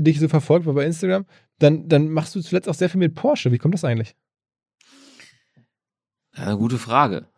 [0.00, 1.26] dich so verfolgt, bei Instagram,
[1.58, 3.52] dann, dann machst du zuletzt auch sehr viel mit Porsche.
[3.52, 4.16] Wie kommt das eigentlich?
[6.36, 7.28] Ja, eine gute Frage.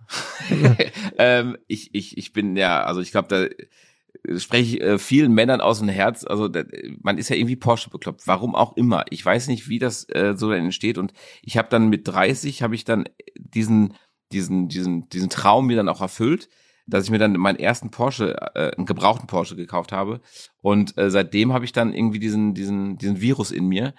[1.18, 5.61] ähm, ich, ich, ich bin ja, also ich glaube, da spreche ich äh, vielen Männern
[5.61, 6.24] aus dem Herz.
[6.24, 6.64] Also da,
[7.03, 8.26] man ist ja irgendwie Porsche bekloppt.
[8.26, 9.05] Warum auch immer.
[9.11, 10.99] Ich weiß nicht, wie das äh, so entsteht.
[10.99, 13.94] Und ich habe dann mit 30 habe ich dann diesen
[14.32, 16.49] diesen diesen diesen Traum mir dann auch erfüllt,
[16.86, 20.20] dass ich mir dann meinen ersten Porsche, äh, einen gebrauchten Porsche gekauft habe.
[20.61, 23.94] Und äh, seitdem habe ich dann irgendwie diesen diesen diesen Virus in mir.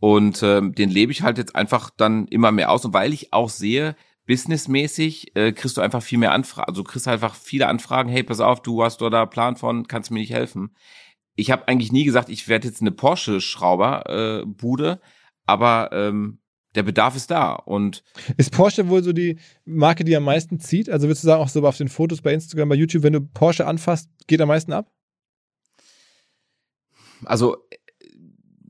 [0.00, 2.84] Und ähm, den lebe ich halt jetzt einfach dann immer mehr aus.
[2.84, 3.96] Und weil ich auch sehe,
[4.26, 6.68] businessmäßig äh, kriegst du einfach viel mehr Anfragen.
[6.68, 10.20] Also kriegst einfach viele Anfragen, hey, pass auf, du hast da Plan von, kannst mir
[10.20, 10.74] nicht helfen.
[11.34, 15.06] Ich habe eigentlich nie gesagt, ich werde jetzt eine Porsche-Schrauber-Bude, äh,
[15.46, 16.40] aber ähm,
[16.74, 17.54] der Bedarf ist da.
[17.54, 18.02] Und
[18.36, 20.88] ist Porsche wohl so die Marke, die am meisten zieht?
[20.88, 23.20] Also würdest du sagen, auch so auf den Fotos bei Instagram, bei YouTube, wenn du
[23.20, 24.90] Porsche anfasst, geht am meisten ab?
[27.24, 27.58] Also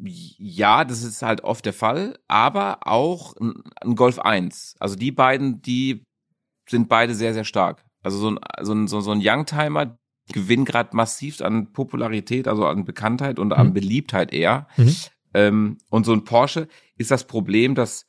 [0.03, 4.77] ja, das ist halt oft der Fall, aber auch ein Golf 1.
[4.79, 6.05] Also die beiden, die
[6.69, 7.85] sind beide sehr, sehr stark.
[8.03, 9.99] Also so ein, so ein, so ein Youngtimer
[10.33, 13.75] gewinnt gerade massiv an Popularität, also an Bekanntheit und an mhm.
[13.75, 14.69] Beliebtheit eher.
[14.77, 14.97] Mhm.
[15.35, 18.07] Ähm, und so ein Porsche ist das Problem, dass,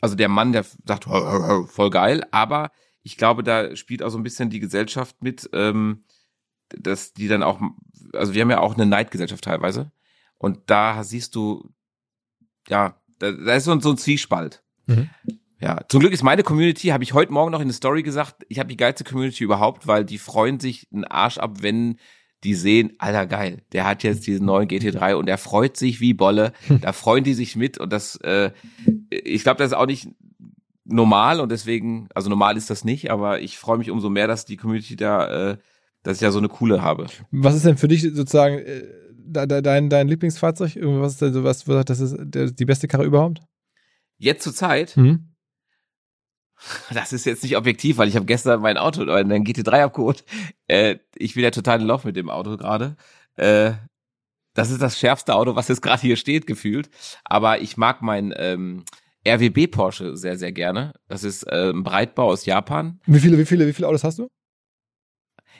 [0.00, 2.70] also der Mann, der sagt, voll geil, aber
[3.02, 6.04] ich glaube, da spielt auch so ein bisschen die Gesellschaft mit, ähm,
[6.68, 7.60] dass die dann auch,
[8.12, 9.90] also wir haben ja auch eine Neidgesellschaft teilweise.
[10.40, 11.70] Und da siehst du,
[12.66, 14.62] ja, da, da ist so, so ein Zwiespalt.
[14.86, 15.10] Mhm.
[15.60, 18.46] Ja, zum Glück ist meine Community, habe ich heute Morgen noch in der Story gesagt,
[18.48, 21.98] ich habe die geilste Community überhaupt, weil die freuen sich einen Arsch ab, wenn
[22.42, 26.14] die sehen, alter geil, der hat jetzt diesen neuen GT3 und er freut sich wie
[26.14, 28.52] Bolle, da freuen die sich mit und das, äh,
[29.10, 30.08] ich glaube, das ist auch nicht
[30.86, 34.46] normal und deswegen, also normal ist das nicht, aber ich freue mich umso mehr, dass
[34.46, 35.58] die Community da, äh,
[36.02, 37.08] dass ich ja so eine coole habe.
[37.30, 38.84] Was ist denn für dich sozusagen äh,
[39.32, 40.76] dein, dein Lieblingsfahrzeug?
[40.76, 42.16] Was ist denn so was, das ist
[42.58, 43.40] die beste Karre überhaupt?
[44.18, 44.96] Jetzt zur Zeit?
[44.96, 45.34] Mhm.
[46.92, 50.24] Das ist jetzt nicht objektiv, weil ich habe gestern mein Auto, einen GT3 abgeholt.
[50.66, 52.96] Äh, ich bin ja total in Lauf mit dem Auto gerade.
[53.36, 53.72] Äh,
[54.54, 56.90] das ist das schärfste Auto, was jetzt gerade hier steht, gefühlt.
[57.24, 58.84] Aber ich mag mein ähm,
[59.26, 60.92] RWB Porsche sehr, sehr gerne.
[61.08, 63.00] Das ist äh, ein Breitbau aus Japan.
[63.06, 64.28] Wie viele, wie viele, wie viele Autos hast du?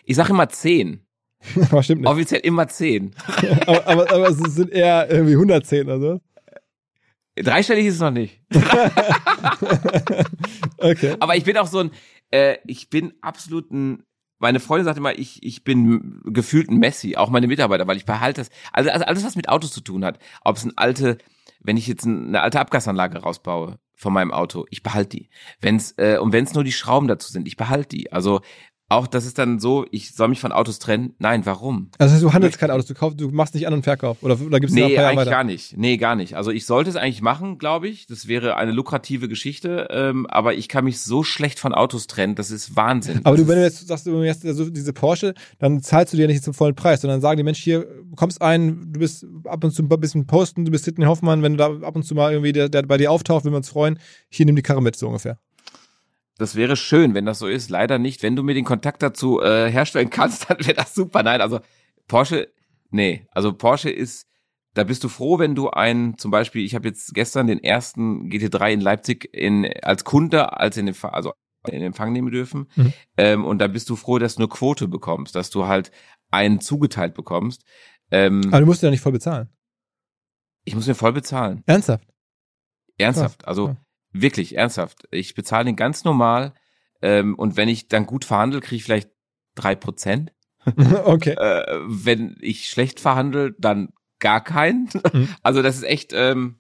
[0.05, 1.07] Ich sag immer zehn.
[1.71, 2.11] aber stimmt nicht.
[2.11, 3.15] Offiziell immer 10.
[3.67, 6.21] aber, aber, aber, es sind eher irgendwie 110 oder so.
[7.37, 8.41] Dreistellig ist es noch nicht.
[10.79, 11.17] okay.
[11.21, 11.91] Aber ich bin auch so ein,
[12.31, 14.03] äh, ich bin absolut ein,
[14.39, 18.05] meine Freundin sagt immer, ich, ich bin gefühlt ein Messi, auch meine Mitarbeiter, weil ich
[18.05, 21.19] behalte das, also, also alles, was mit Autos zu tun hat, ob es ein alte,
[21.61, 25.31] wenn ich jetzt eine alte Abgasanlage rausbaue von meinem Auto, ich behalte die.
[25.61, 28.13] Wenn's, äh, und wenn es nur die Schrauben dazu sind, ich behalte die.
[28.13, 28.41] Also
[28.91, 31.15] auch das ist dann so, ich soll mich von Autos trennen.
[31.21, 31.91] Nein, warum?
[31.99, 34.59] Also du handelst kein Autos, du kaufst, du machst nicht An- und Verkauf oder, oder
[34.59, 35.31] gibt's Nee, eigentlich weiter?
[35.31, 35.77] gar nicht.
[35.79, 36.37] Nee, gar nicht.
[36.37, 38.07] Also ich sollte es eigentlich machen, glaube ich.
[38.07, 42.35] Das wäre eine lukrative Geschichte, ähm, aber ich kann mich so schlecht von Autos trennen,
[42.35, 43.21] das ist Wahnsinn.
[43.23, 46.27] Aber das du, wenn du jetzt sagst, du hast diese Porsche, dann zahlst du dir
[46.27, 49.63] nicht zum vollen Preis, sondern sagen die Menschen hier, du kommst ein, du bist ab
[49.63, 52.17] und zu ein bisschen posten, du bist Sidney Hoffmann, wenn du da ab und zu
[52.17, 54.83] mal irgendwie der, der bei dir auftaucht, will wir uns freuen, hier nimm die Karre
[54.83, 55.39] mit, so ungefähr.
[56.41, 57.69] Das wäre schön, wenn das so ist.
[57.69, 58.23] Leider nicht.
[58.23, 61.23] Wenn du mir den Kontakt dazu äh, herstellen kannst, dann wäre das super.
[61.23, 61.61] Nein, also
[62.09, 62.49] Porsche,
[62.91, 64.27] nee, also Porsche ist,
[64.73, 68.31] da bist du froh, wenn du einen, zum Beispiel, ich habe jetzt gestern den ersten
[68.31, 71.35] GT3 in Leipzig in, als Kunde, als in den, also
[71.69, 72.71] in Empfang nehmen dürfen.
[72.75, 72.93] Mhm.
[73.19, 75.91] Ähm, und da bist du froh, dass du eine Quote bekommst, dass du halt
[76.31, 77.65] einen zugeteilt bekommst.
[78.11, 79.51] Ähm, Aber du musst ja nicht voll bezahlen.
[80.65, 81.63] Ich muss mir voll bezahlen.
[81.67, 82.09] Ernsthaft?
[82.97, 83.47] Ernsthaft.
[83.47, 83.77] Also ja.
[84.13, 85.09] Wirklich, ernsthaft.
[85.11, 86.55] Ich bezahle den ganz normal
[87.03, 89.11] ähm, und wenn ich dann gut verhandle, kriege ich vielleicht
[89.55, 90.33] drei Prozent.
[91.05, 91.33] okay.
[91.33, 94.89] Äh, wenn ich schlecht verhandle, dann gar keinen.
[95.13, 95.29] Mhm.
[95.43, 96.13] Also das ist echt.
[96.13, 96.57] Ähm,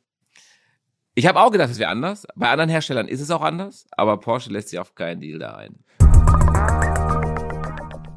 [1.15, 2.27] ich habe auch gedacht, es wäre anders.
[2.37, 5.57] Bei anderen Herstellern ist es auch anders, aber Porsche lässt sich auf keinen Deal da
[5.57, 5.85] ein.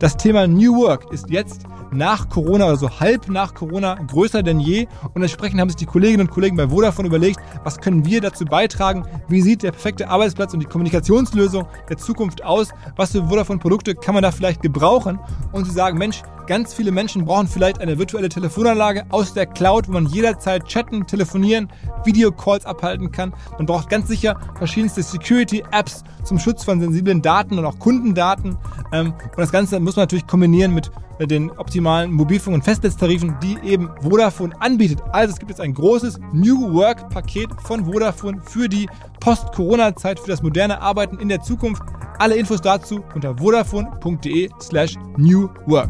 [0.04, 1.62] Das Thema New Work ist jetzt
[1.93, 4.86] nach Corona oder so halb nach Corona größer denn je.
[5.14, 8.43] Und entsprechend haben sich die Kolleginnen und Kollegen bei Vodafone überlegt, was können wir dazu
[8.43, 9.06] beitragen?
[9.30, 12.74] Wie sieht der perfekte Arbeitsplatz und die Kommunikationslösung der Zukunft aus?
[12.97, 15.22] Was für Vodafone-Produkte kann man da vielleicht gebrauchen?
[15.54, 19.88] Und sie sagen, Mensch, Ganz viele Menschen brauchen vielleicht eine virtuelle Telefonanlage aus der Cloud,
[19.88, 21.70] wo man jederzeit chatten, telefonieren,
[22.04, 23.34] Videocalls abhalten kann.
[23.58, 28.58] Man braucht ganz sicher verschiedenste Security-Apps zum Schutz von sensiblen Daten und auch Kundendaten.
[28.91, 33.57] Ähm, und das Ganze muss man natürlich kombinieren mit den optimalen Mobilfunk- und Festnetztarifen, die
[33.64, 35.01] eben Vodafone anbietet.
[35.11, 38.88] Also es gibt jetzt ein großes New Work-Paket von Vodafone für die
[39.20, 41.82] Post-Corona-Zeit, für das moderne Arbeiten in der Zukunft.
[42.20, 45.89] Alle Infos dazu unter vodafone.de slash new work.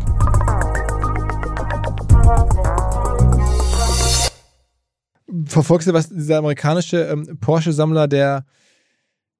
[5.45, 8.45] Verfolgst du was, dieser amerikanische ähm, Porsche-Sammler, der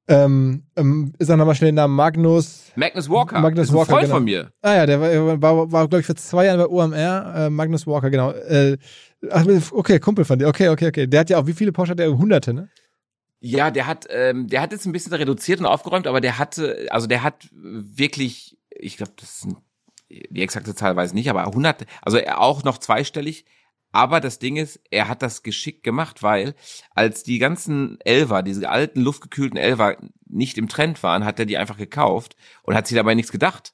[0.08, 2.72] Ähm, ähm, sag nochmal schnell den Namen Magnus.
[2.76, 3.40] Magnus Walker.
[3.40, 4.16] Magnus ist ein Walker, Freund genau.
[4.16, 4.52] von mir.
[4.62, 7.34] Ah ja, der war, war, war glaube ich, vor zwei Jahren bei OMR.
[7.36, 8.32] Äh, Magnus Walker, genau.
[8.32, 8.78] Äh,
[9.30, 10.48] ach, okay, Kumpel von dir.
[10.48, 11.08] Okay, okay, okay.
[11.08, 12.18] Der hat ja auch, wie viele Porsche hat der?
[12.18, 12.70] Hunderte, ne?
[13.40, 16.88] Ja, der hat, ähm, der hat jetzt ein bisschen reduziert und aufgeräumt, aber der hatte,
[16.90, 19.58] also der hat wirklich, ich glaube, das ist ein,
[20.10, 23.46] die exakte Zahl weiß ich nicht, aber 100, also auch noch zweistellig.
[23.94, 26.56] Aber das Ding ist, er hat das geschickt gemacht, weil
[26.96, 29.96] als die ganzen Elva, diese alten luftgekühlten Elva
[30.28, 33.74] nicht im Trend waren, hat er die einfach gekauft und hat sich dabei nichts gedacht.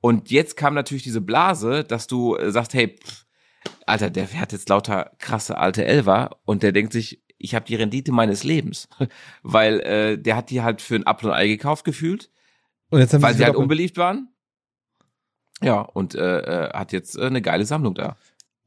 [0.00, 3.26] Und jetzt kam natürlich diese Blase, dass du äh, sagst, hey, pff,
[3.84, 7.74] Alter, der fährt jetzt lauter krasse alte Elva und der denkt sich, ich habe die
[7.74, 8.88] Rendite meines Lebens,
[9.42, 12.30] weil äh, der hat die halt für ein Apfel und Ei gekauft gefühlt,
[12.88, 14.28] Und jetzt haben weil sie sie halt unbeliebt waren.
[15.62, 18.16] Ja, und äh, äh, hat jetzt äh, eine geile Sammlung da.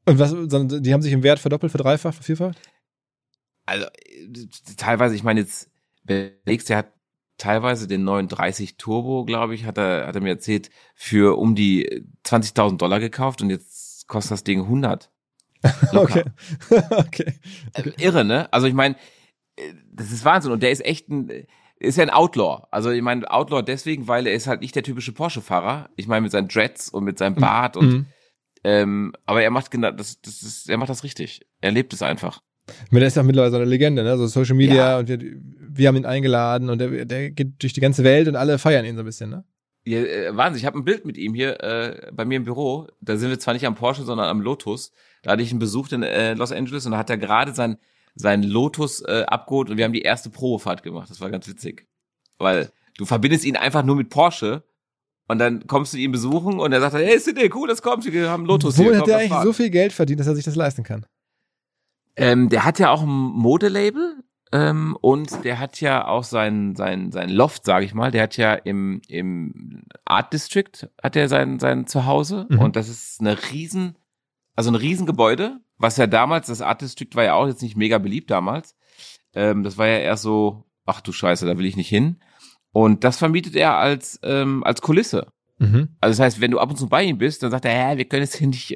[0.05, 2.59] Und was, die haben sich im Wert verdoppelt, verdreifacht, vervierfacht?
[3.65, 4.27] Also äh,
[4.77, 5.69] teilweise, ich meine jetzt,
[6.03, 6.93] überlegst, der hat
[7.37, 12.05] teilweise den 39 Turbo, glaube ich, hat er, hat er mir erzählt, für um die
[12.25, 15.09] 20.000 Dollar gekauft und jetzt kostet das Ding 100.
[15.91, 16.25] Locker.
[16.69, 16.83] Okay.
[16.89, 17.33] okay.
[17.73, 18.51] Äh, Irre, ne?
[18.51, 18.95] Also ich meine,
[19.55, 21.45] äh, das ist Wahnsinn und der ist echt ein äh,
[21.79, 22.65] ist ja ein Outlaw.
[22.71, 25.89] Also ich meine Outlaw deswegen, weil er ist halt nicht der typische Porsche-Fahrer.
[25.97, 28.05] Ich meine mit seinen Dreads und mit seinem Bart und Mhm.
[28.64, 31.41] Ähm, aber er macht genau das, das ist, er macht das richtig.
[31.61, 32.41] Er lebt es einfach.
[32.91, 34.18] Der ist ja mittlerweile so eine Legende, ne?
[34.18, 34.99] So Social Media Ja.
[34.99, 38.36] und wir, wir haben ihn eingeladen und der, der geht durch die ganze Welt und
[38.38, 39.43] alle feiern ihn so ein bisschen, ne?
[39.86, 42.88] Ja, äh, Wahnsinn, ich habe ein Bild mit ihm hier äh, bei mir im Büro.
[43.01, 44.93] Da sind wir zwar nicht am Porsche, sondern am Lotus.
[45.24, 47.78] Da hatte ich ihn besucht in äh, Los Angeles und da hat er gerade sein
[48.16, 51.09] sein Lotus äh, abgeholt und wir haben die erste Probefahrt gemacht.
[51.09, 51.88] Das war ganz witzig,
[52.38, 54.64] weil du verbindest ihn einfach nur mit Porsche
[55.28, 58.30] und dann kommst du ihn besuchen und er sagt, hey, Sidney, cool, das kommt, wir
[58.30, 58.97] haben Lotus Womit hier.
[58.97, 59.45] hat komm, der eigentlich fahren.
[59.45, 61.05] so viel Geld verdient, dass er sich das leisten kann?
[62.15, 67.11] Ähm, der hat ja auch ein Modelabel ähm, und der hat ja auch sein sein
[67.11, 68.11] sein Loft, sage ich mal.
[68.11, 72.59] Der hat ja im im Art District hat er sein sein Zuhause Mhm.
[72.59, 73.97] und das ist eine riesen
[74.55, 77.97] also ein Riesengebäude, was ja damals das Art District war ja auch jetzt nicht mega
[77.97, 78.76] beliebt damals.
[79.34, 82.19] Ähm, das war ja eher so, ach du Scheiße, da will ich nicht hin.
[82.74, 85.28] Und das vermietet er als ähm, als Kulisse.
[85.59, 85.89] Mhm.
[86.01, 87.97] Also das heißt, wenn du ab und zu bei ihm bist, dann sagt er, ja,
[87.97, 88.76] wir können jetzt hier nicht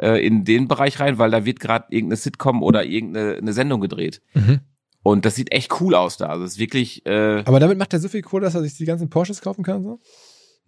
[0.00, 3.80] äh, in den Bereich rein, weil da wird gerade irgendeine Sitcom oder irgendeine eine Sendung
[3.80, 4.20] gedreht.
[4.34, 4.60] Mhm.
[5.02, 6.26] Und das sieht echt cool aus da.
[6.26, 8.76] Also es ist wirklich, äh, Aber damit macht er so viel Kohle, dass er sich
[8.76, 9.98] die ganzen Porsches kaufen kann, so?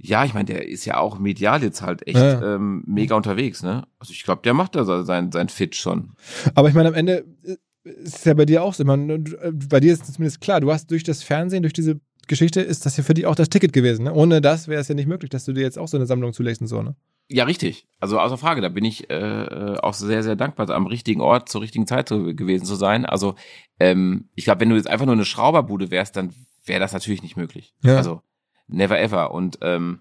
[0.02, 2.54] ja, ich meine, der ist ja auch medial jetzt halt echt Ja.
[2.54, 3.84] ähm, mega unterwegs, ne?
[3.98, 6.14] Also ich glaube, der macht da sein sein Fit schon.
[6.54, 7.56] Aber ich meine, am Ende äh,
[7.90, 8.82] ist es ja bei dir auch so.
[8.82, 11.62] Ich meine, du- äh, bei dir ist es zumindest klar, du hast durch das Fernsehen,
[11.62, 12.00] durch diese
[12.30, 14.04] Geschichte, ist das ja für dich auch das Ticket gewesen.
[14.04, 14.14] Ne?
[14.14, 16.32] Ohne das wäre es ja nicht möglich, dass du dir jetzt auch so eine Sammlung
[16.32, 16.94] zulegst und so, ne?
[17.28, 17.86] Ja, richtig.
[18.00, 21.48] Also außer Frage, da bin ich äh, äh, auch sehr, sehr dankbar, am richtigen Ort
[21.48, 23.04] zur richtigen Zeit zu- gewesen zu sein.
[23.04, 23.34] Also
[23.78, 27.22] ähm, ich glaube, wenn du jetzt einfach nur eine Schrauberbude wärst, dann wäre das natürlich
[27.22, 27.74] nicht möglich.
[27.82, 27.96] Ja.
[27.96, 28.22] Also
[28.66, 29.32] never ever.
[29.32, 30.00] Und ähm,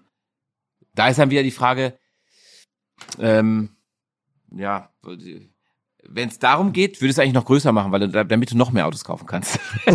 [0.94, 1.94] da ist dann wieder die Frage,
[3.20, 3.70] ähm,
[4.56, 4.90] ja,
[6.12, 8.72] wenn es darum geht, würde es eigentlich noch größer machen, weil du, damit du noch
[8.72, 9.58] mehr Autos kaufen kannst.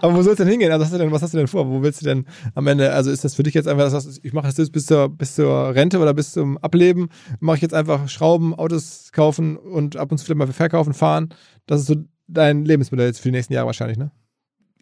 [0.00, 0.70] Aber wo soll es denn hingehen?
[0.70, 1.68] Also hast du denn, was hast du denn vor?
[1.68, 4.20] Wo willst du denn am Ende, also ist das für dich jetzt einfach, das heißt,
[4.22, 7.08] ich mache das bis zur, bis zur Rente oder bis zum Ableben,
[7.40, 11.30] mache ich jetzt einfach Schrauben, Autos kaufen und ab und zu vielleicht mal verkaufen, fahren.
[11.66, 11.96] Das ist so
[12.28, 14.10] dein Lebensmodell jetzt für die nächsten Jahre wahrscheinlich, ne?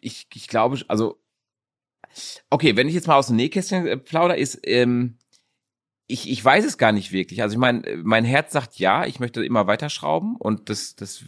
[0.03, 1.19] ich, ich glaube, also,
[2.51, 5.17] okay, wenn ich jetzt mal aus dem Nähkästchen äh, plauder, ist, ähm,
[6.13, 7.43] ich, ich weiß es gar nicht wirklich.
[7.43, 11.25] Also ich meine, mein Herz sagt ja, ich möchte immer weiterschrauben und das, das,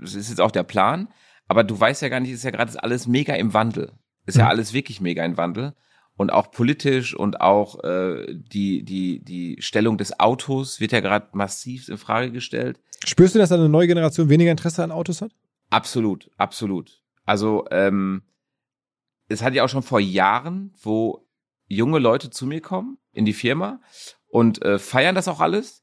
[0.00, 1.08] das ist jetzt auch der Plan.
[1.48, 3.92] Aber du weißt ja gar nicht, ist ja gerade alles mega im Wandel.
[4.24, 4.50] Ist ja Mhm.
[4.50, 5.74] alles wirklich mega im Wandel.
[6.16, 11.28] Und auch politisch und auch äh, die, die, die Stellung des Autos wird ja gerade
[11.32, 12.80] massiv in Frage gestellt.
[13.04, 15.32] Spürst du, dass eine neue Generation weniger Interesse an Autos hat?
[15.68, 17.02] Absolut, absolut.
[17.26, 18.22] Also ähm,
[19.28, 21.26] es hat ja auch schon vor Jahren, wo
[21.68, 23.80] junge Leute zu mir kommen in die Firma
[24.28, 25.82] und äh, feiern das auch alles.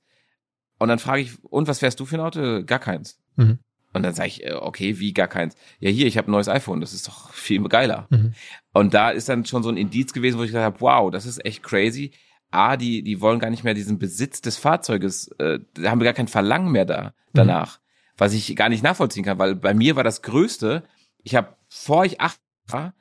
[0.79, 2.63] Und dann frage ich, und was fährst du für ein Auto?
[2.63, 3.19] Gar keins.
[3.35, 3.59] Mhm.
[3.93, 5.55] Und dann sage ich, äh, okay, wie gar keins?
[5.79, 8.07] Ja, hier, ich habe ein neues iPhone, das ist doch viel geiler.
[8.09, 8.33] Mhm.
[8.73, 11.25] Und da ist dann schon so ein Indiz gewesen, wo ich gesagt habe, wow, das
[11.25, 12.11] ist echt crazy.
[12.51, 16.05] A, die, die wollen gar nicht mehr diesen Besitz des Fahrzeuges, äh, da haben wir
[16.05, 17.79] gar kein Verlangen mehr da danach,
[18.15, 20.83] was ich gar nicht nachvollziehen kann, weil bei mir war das Größte,
[21.23, 22.93] ich habe, vor ich acht war,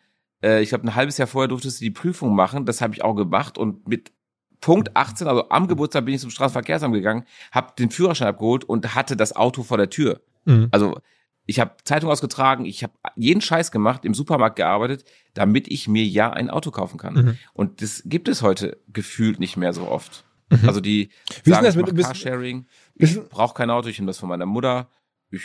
[0.43, 3.03] äh, ich glaube ein halbes Jahr vorher durftest du die Prüfung machen, das habe ich
[3.03, 4.13] auch gemacht und mit
[4.63, 8.95] Punkt 18, also am Geburtstag bin ich zum Straßenverkehrsamt gegangen, habe den Führerschein abgeholt und
[8.95, 10.23] hatte das Auto vor der Tür.
[10.47, 10.69] Mhm.
[10.71, 10.99] Also
[11.45, 15.05] ich habe Zeitung ausgetragen, ich habe jeden Scheiß gemacht, im Supermarkt gearbeitet,
[15.35, 17.15] damit ich mir ja ein Auto kaufen kann.
[17.15, 17.39] Mhm.
[17.53, 20.25] Und das gibt es heute gefühlt nicht mehr so oft.
[20.51, 20.69] Mhm.
[20.69, 21.11] Also die
[21.45, 24.19] Wie sagen, das ich mit- mach bist- Carsharing, ich brauche kein Auto, ich nehme das
[24.19, 24.89] von meiner Mutter.
[25.31, 25.43] Ich,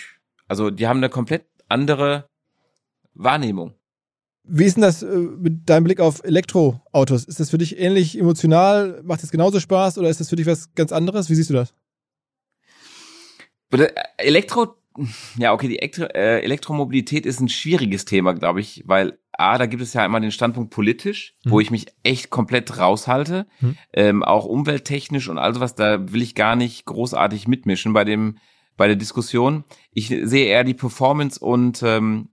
[0.47, 2.30] also die haben eine komplett andere
[3.15, 3.74] Wahrnehmung.
[4.49, 7.25] Wie ist denn das äh, mit deinem Blick auf Elektroautos?
[7.25, 9.01] Ist das für dich ähnlich emotional?
[9.03, 11.29] Macht das genauso Spaß oder ist das für dich was ganz anderes?
[11.29, 11.73] Wie siehst du das?
[14.17, 14.75] Elektro,
[15.37, 19.65] ja, okay, die Elektro, äh, Elektromobilität ist ein schwieriges Thema, glaube ich, weil A, da
[19.65, 21.51] gibt es ja immer den Standpunkt politisch, mhm.
[21.51, 23.77] wo ich mich echt komplett raushalte, mhm.
[23.93, 28.37] ähm, auch umwelttechnisch und all sowas, da will ich gar nicht großartig mitmischen bei dem,
[28.77, 29.63] bei der Diskussion.
[29.91, 32.29] Ich sehe eher die Performance und, ähm,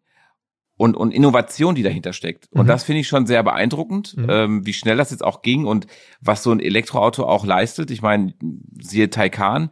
[0.77, 2.49] und, und Innovation, die dahinter steckt.
[2.51, 2.69] Und mhm.
[2.69, 4.27] das finde ich schon sehr beeindruckend, mhm.
[4.29, 5.87] ähm, wie schnell das jetzt auch ging und
[6.21, 7.91] was so ein Elektroauto auch leistet.
[7.91, 8.35] Ich meine,
[8.81, 9.71] siehe Taycan,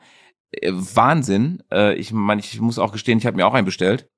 [0.53, 1.63] äh, Wahnsinn.
[1.73, 4.09] Äh, ich meine, ich muss auch gestehen, ich habe mir auch einen bestellt.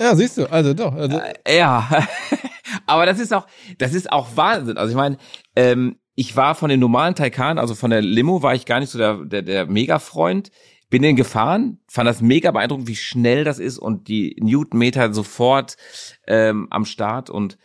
[0.00, 0.94] Ja, siehst du, also doch.
[0.94, 1.20] Also.
[1.44, 1.88] Äh, ja,
[2.86, 3.46] aber das ist auch,
[3.78, 4.76] das ist auch Wahnsinn.
[4.76, 5.18] Also ich meine,
[5.54, 8.90] ähm, ich war von den normalen Taycan, also von der Limo, war ich gar nicht
[8.90, 10.50] so der, der, der Mega-Freund.
[10.92, 15.78] Bin den gefahren, fand das mega beeindruckend, wie schnell das ist und die Newtonmeter sofort
[16.26, 17.56] ähm, am Start und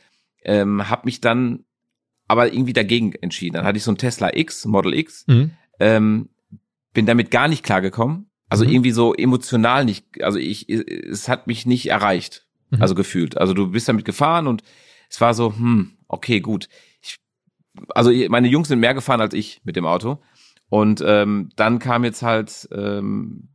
[0.45, 1.65] ähm, habe mich dann
[2.30, 3.55] aber irgendwie dagegen entschieden.
[3.55, 5.51] Dann hatte ich so ein Tesla X, Model X, mhm.
[5.82, 6.30] ähm,
[6.93, 8.30] bin damit gar nicht klargekommen.
[8.47, 8.71] Also mhm.
[8.71, 12.82] irgendwie so emotional nicht, also ich, es hat mich nicht erreicht, mhm.
[12.82, 13.38] also gefühlt.
[13.38, 14.63] Also du bist damit gefahren und
[15.09, 16.69] es war so, hm, okay, gut.
[17.01, 17.17] Ich,
[17.89, 20.21] also meine Jungs sind mehr gefahren als ich mit dem Auto.
[20.70, 23.49] Und ähm, dann kam jetzt halt ähm,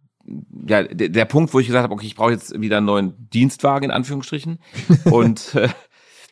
[0.67, 3.29] ja der, der Punkt, wo ich gesagt habe, okay, ich brauche jetzt wieder einen neuen
[3.31, 4.59] Dienstwagen in Anführungsstrichen.
[5.05, 5.69] und äh,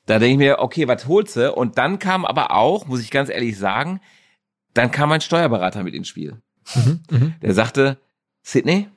[0.07, 1.53] da denke ich mir, okay, was holst du?
[1.53, 4.01] Und dann kam aber auch, muss ich ganz ehrlich sagen,
[4.75, 6.41] dann kam mein Steuerberater mit ins Spiel.
[6.75, 7.33] Mhm, mh.
[7.43, 7.99] Der sagte,
[8.43, 8.89] Sydney,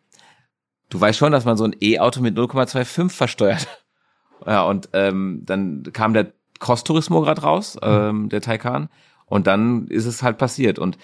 [0.90, 3.68] du weißt schon, dass man so ein E-Auto mit 0,25 versteuert.
[4.46, 7.90] Ja, und ähm, dann kam der Cross Turismo gerade raus, mhm.
[7.90, 8.90] ähm, der Taycan,
[9.26, 10.80] und dann ist es halt passiert.
[10.80, 10.98] Und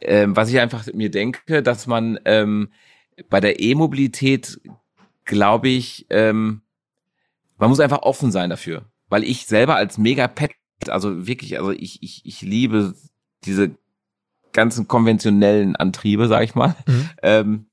[0.00, 2.70] ähm, was ich einfach mir denke, dass man ähm,
[3.28, 4.60] bei der E-Mobilität,
[5.24, 6.62] glaube ich, ähm,
[7.58, 8.84] man muss einfach offen sein dafür.
[9.08, 10.52] Weil ich selber als Mega-Pet,
[10.88, 12.94] also wirklich, also ich, ich, ich liebe
[13.44, 13.70] diese
[14.52, 17.10] ganzen konventionellen Antriebe, sag ich mal, mhm.
[17.22, 17.66] ähm,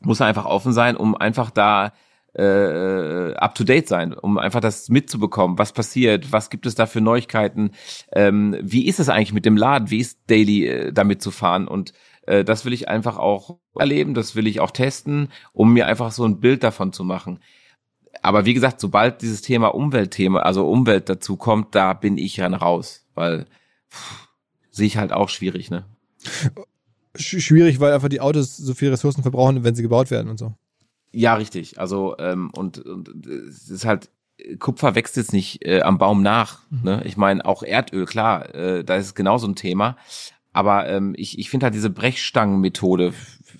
[0.00, 1.92] muss einfach offen sein, um einfach da
[2.34, 6.86] äh, up to date sein, um einfach das mitzubekommen, was passiert, was gibt es da
[6.86, 7.72] für Neuigkeiten,
[8.12, 11.68] ähm, wie ist es eigentlich mit dem Laden, wie ist Daily äh, damit zu fahren
[11.68, 11.92] und
[12.26, 16.12] äh, das will ich einfach auch erleben, das will ich auch testen, um mir einfach
[16.12, 17.40] so ein Bild davon zu machen.
[18.22, 22.54] Aber wie gesagt, sobald dieses Thema Umweltthema, also Umwelt dazu kommt, da bin ich dann
[22.54, 23.46] raus, weil
[23.90, 24.28] pff,
[24.70, 25.84] sehe ich halt auch schwierig, ne?
[27.14, 30.54] Schwierig, weil einfach die Autos so viele Ressourcen verbrauchen, wenn sie gebaut werden und so.
[31.12, 31.78] Ja, richtig.
[31.78, 34.10] Also ähm, und, und es ist halt
[34.58, 36.60] Kupfer wächst jetzt nicht äh, am Baum nach.
[36.70, 36.82] Mhm.
[36.82, 37.02] Ne?
[37.04, 39.96] Ich meine auch Erdöl, klar, äh, da ist es genauso ein Thema.
[40.52, 43.12] Aber ähm, ich, ich finde halt diese Brechstangenmethode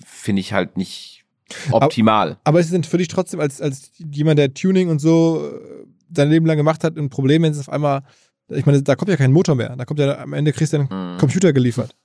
[0.05, 1.23] finde ich halt nicht
[1.71, 2.31] optimal.
[2.31, 5.85] Aber, aber es sind für dich trotzdem als als jemand, der Tuning und so äh,
[6.15, 8.03] sein Leben lang gemacht hat, ein Problem, wenn es auf einmal,
[8.49, 9.75] ich meine, da kommt ja kein Motor mehr.
[9.75, 11.17] Da kommt ja am Ende kriegst du einen mhm.
[11.17, 11.95] Computer geliefert.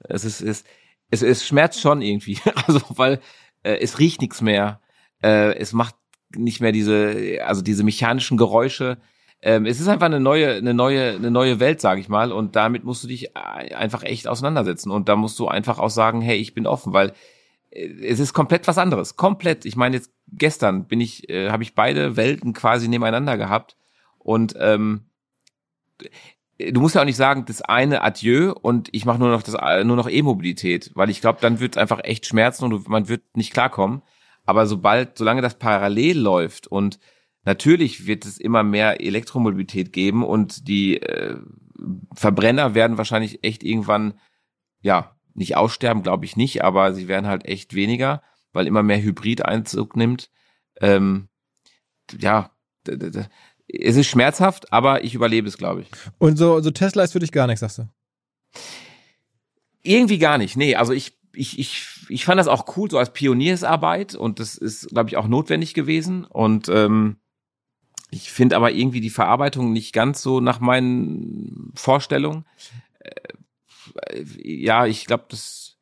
[0.00, 0.64] Es ist, es,
[1.10, 2.38] es, es schmerzt schon irgendwie.
[2.66, 3.20] Also weil
[3.62, 4.80] äh, es riecht nichts mehr,
[5.22, 5.94] äh, es macht
[6.34, 8.98] nicht mehr diese, also diese mechanischen Geräusche.
[9.40, 12.56] Ähm, es ist einfach eine neue, eine neue, eine neue Welt, sage ich mal, und
[12.56, 14.90] damit musst du dich einfach echt auseinandersetzen.
[14.90, 17.12] Und da musst du einfach auch sagen, hey, ich bin offen, weil
[17.70, 19.64] äh, es ist komplett was anderes, komplett.
[19.64, 23.76] Ich meine jetzt gestern bin ich, äh, habe ich beide Welten quasi nebeneinander gehabt.
[24.18, 25.06] Und ähm,
[26.58, 29.54] du musst ja auch nicht sagen, das eine Adieu und ich mache nur noch das
[29.84, 33.36] nur noch E-Mobilität, weil ich glaube, dann wird es einfach echt schmerzen und man wird
[33.36, 34.02] nicht klarkommen.
[34.44, 36.98] Aber sobald, solange das parallel läuft und
[37.44, 41.36] natürlich wird es immer mehr Elektromobilität geben und die äh,
[42.14, 44.18] Verbrenner werden wahrscheinlich echt irgendwann,
[44.80, 49.00] ja, nicht aussterben, glaube ich nicht, aber sie werden halt echt weniger, weil immer mehr
[49.00, 50.30] Hybrid Einzug nimmt.
[50.80, 51.28] Ähm,
[52.18, 52.50] ja,
[53.68, 55.88] es ist schmerzhaft, aber ich überlebe es, glaube ich.
[56.18, 57.88] Und so, so Tesla ist für dich gar nichts, sagst du?
[59.82, 60.56] Irgendwie gar nicht.
[60.56, 64.56] Nee, also ich, ich, ich, ich fand das auch cool, so als Pioniersarbeit und das
[64.56, 66.24] ist, glaube ich, auch notwendig gewesen.
[66.24, 67.16] Und ähm,
[68.10, 72.44] ich finde aber irgendwie die Verarbeitung nicht ganz so nach meinen Vorstellungen.
[73.00, 75.77] Äh, ja, ich glaube, das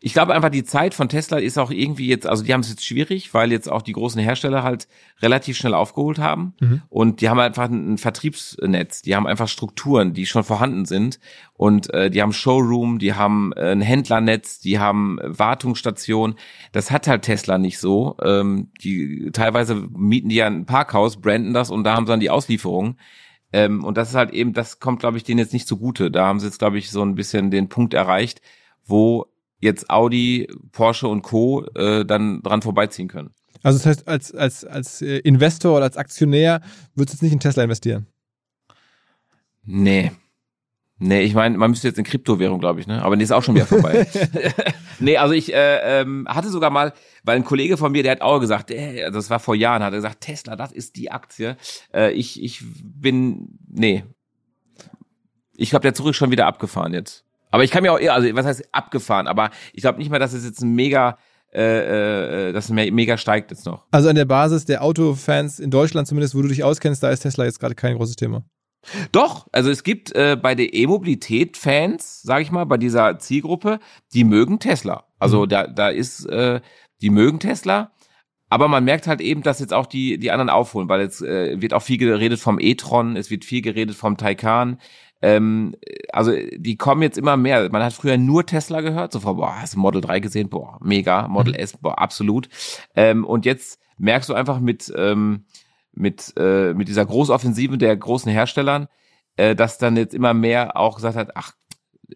[0.00, 2.70] ich glaube einfach, die Zeit von Tesla ist auch irgendwie jetzt, also die haben es
[2.70, 4.88] jetzt schwierig, weil jetzt auch die großen Hersteller halt
[5.20, 6.54] relativ schnell aufgeholt haben.
[6.60, 6.82] Mhm.
[6.88, 11.20] Und die haben einfach ein Vertriebsnetz, die haben einfach Strukturen, die schon vorhanden sind.
[11.54, 16.36] Und äh, die haben Showroom, die haben äh, ein Händlernetz, die haben Wartungsstation.
[16.72, 18.16] Das hat halt Tesla nicht so.
[18.22, 22.20] Ähm, die teilweise mieten die ja ein Parkhaus, branden das und da haben sie dann
[22.20, 22.96] die Auslieferung.
[23.52, 26.10] Ähm, und das ist halt eben, das kommt, glaube ich, denen jetzt nicht zugute.
[26.10, 28.40] Da haben sie jetzt, glaube ich, so ein bisschen den Punkt erreicht,
[28.84, 29.26] wo
[29.60, 31.64] jetzt Audi, Porsche und Co.
[31.74, 33.30] Äh, dann dran vorbeiziehen können.
[33.62, 36.60] Also das heißt, als, als, als äh, Investor oder als Aktionär
[36.94, 38.06] würdest du jetzt nicht in Tesla investieren?
[39.64, 40.12] Nee.
[41.02, 43.02] Nee, ich meine, man müsste jetzt in Kryptowährung, glaube ich, ne?
[43.02, 44.06] Aber die ist auch schon wieder vorbei.
[45.00, 46.92] nee, also ich äh, ähm, hatte sogar mal,
[47.24, 49.94] weil ein Kollege von mir, der hat auch gesagt, äh, das war vor Jahren, hat
[49.94, 51.56] er gesagt, Tesla, das ist die Aktie.
[51.94, 54.04] Äh, ich, ich bin, nee.
[55.56, 57.24] Ich glaube, der Zug ist schon wieder abgefahren jetzt.
[57.50, 60.20] Aber ich kann mir auch, eher, also was heißt abgefahren, aber ich glaube nicht mehr,
[60.20, 61.18] dass es jetzt ein mega
[61.52, 63.84] äh, äh, das mega steigt jetzt noch.
[63.90, 67.20] Also an der Basis der Autofans in Deutschland zumindest, wo du dich auskennst, da ist
[67.20, 68.44] Tesla jetzt gerade kein großes Thema.
[69.12, 73.78] Doch, also es gibt äh, bei der E-Mobilität-Fans, sage ich mal, bei dieser Zielgruppe,
[74.14, 75.04] die mögen Tesla.
[75.18, 75.48] Also mhm.
[75.48, 76.60] da, da ist, äh,
[77.02, 77.90] die mögen Tesla,
[78.48, 81.60] aber man merkt halt eben, dass jetzt auch die, die anderen aufholen, weil jetzt äh,
[81.60, 84.78] wird auch viel geredet vom e-tron, es wird viel geredet vom Taycan.
[85.22, 85.74] Ähm,
[86.12, 87.70] also die kommen jetzt immer mehr.
[87.70, 90.48] Man hat früher nur Tesla gehört, so vor, boah, hast du Model 3 gesehen?
[90.48, 91.60] Boah, mega, Model mhm.
[91.60, 92.48] S, boah, absolut.
[92.94, 95.44] Ähm, und jetzt merkst du einfach mit, ähm,
[95.92, 98.88] mit, äh, mit dieser Großoffensive der großen Herstellern,
[99.36, 101.52] äh, dass dann jetzt immer mehr auch gesagt hat, ach,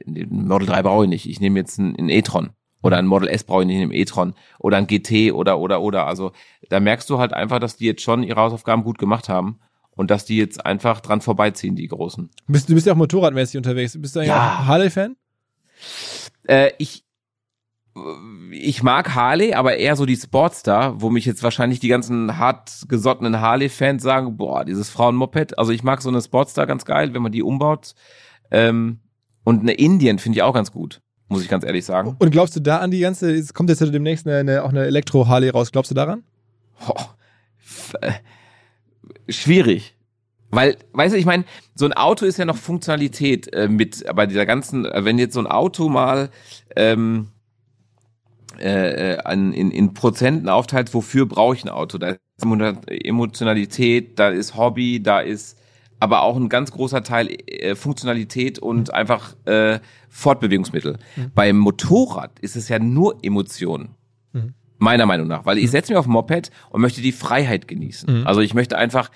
[0.07, 2.51] Model 3 brauche ich nicht, ich nehme jetzt ein, ein e-tron.
[2.83, 4.35] Oder ein Model S brauche ich nicht, ich nehme e-tron.
[4.59, 6.07] Oder ein GT oder, oder, oder.
[6.07, 6.33] Also
[6.69, 9.59] da merkst du halt einfach, dass die jetzt schon ihre Hausaufgaben gut gemacht haben
[9.97, 12.31] und dass die jetzt einfach dran vorbeiziehen, die Großen.
[12.47, 14.01] Bist, du bist ja auch motorradmäßig unterwegs.
[14.01, 14.67] Bist du eigentlich ja.
[14.67, 15.17] Harley-Fan?
[16.49, 17.05] Äh, ich,
[18.51, 22.85] ich mag Harley, aber eher so die Sportstar, wo mich jetzt wahrscheinlich die ganzen hart
[22.89, 25.59] gesottenen Harley-Fans sagen, boah, dieses Frauenmoped.
[25.59, 27.95] Also ich mag so eine Sportstar ganz geil, wenn man die umbaut.
[28.51, 29.01] Ähm,
[29.45, 32.17] und eine Indien finde ich auch ganz gut, muss ich ganz ehrlich sagen.
[32.19, 34.85] Und glaubst du da an die ganze, es kommt jetzt demnächst eine, eine, auch eine
[34.87, 36.25] Elektro-Harley raus, glaubst du daran?
[36.89, 36.95] Oh,
[39.29, 39.95] schwierig.
[40.51, 41.45] Weil, weißt du, ich meine,
[41.75, 45.35] so ein Auto ist ja noch Funktionalität äh, mit, aber dieser ganzen, äh, wenn jetzt
[45.35, 46.31] so ein Auto mal
[46.77, 47.29] ähm,
[48.59, 51.99] äh, an, in, in Prozenten aufteilt, wofür brauche ich ein Auto?
[51.99, 52.21] Da ist
[52.89, 55.59] Emotionalität, da ist Hobby, da ist
[56.01, 58.95] aber auch ein ganz großer Teil äh, Funktionalität und mhm.
[58.95, 60.99] einfach äh, Fortbewegungsmittel.
[61.17, 61.33] Mhm.
[61.35, 63.95] Beim Motorrad ist es ja nur Emotionen.
[64.33, 64.55] Mhm.
[64.79, 65.71] Meiner Meinung nach, weil ich mhm.
[65.71, 68.21] setze mich auf ein Moped und möchte die Freiheit genießen.
[68.21, 68.27] Mhm.
[68.27, 69.11] Also ich möchte einfach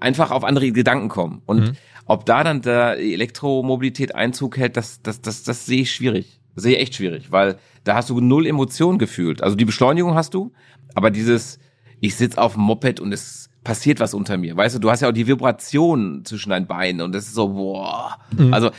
[0.00, 1.42] einfach auf andere Gedanken kommen.
[1.46, 1.76] Und mhm.
[2.06, 6.40] ob da dann der Elektromobilität Einzug hält, das, das, das, das sehe ich schwierig.
[6.54, 9.42] Das sehe ich echt schwierig, weil da hast du null Emotionen gefühlt.
[9.42, 10.52] Also die Beschleunigung hast du,
[10.94, 11.58] aber dieses,
[12.00, 14.56] ich sitze auf dem Moped und es passiert was unter mir.
[14.56, 17.50] Weißt du, du hast ja auch die Vibration zwischen deinen Beinen und das ist so,
[17.50, 18.18] boah.
[18.36, 18.52] Mhm.
[18.52, 18.70] Also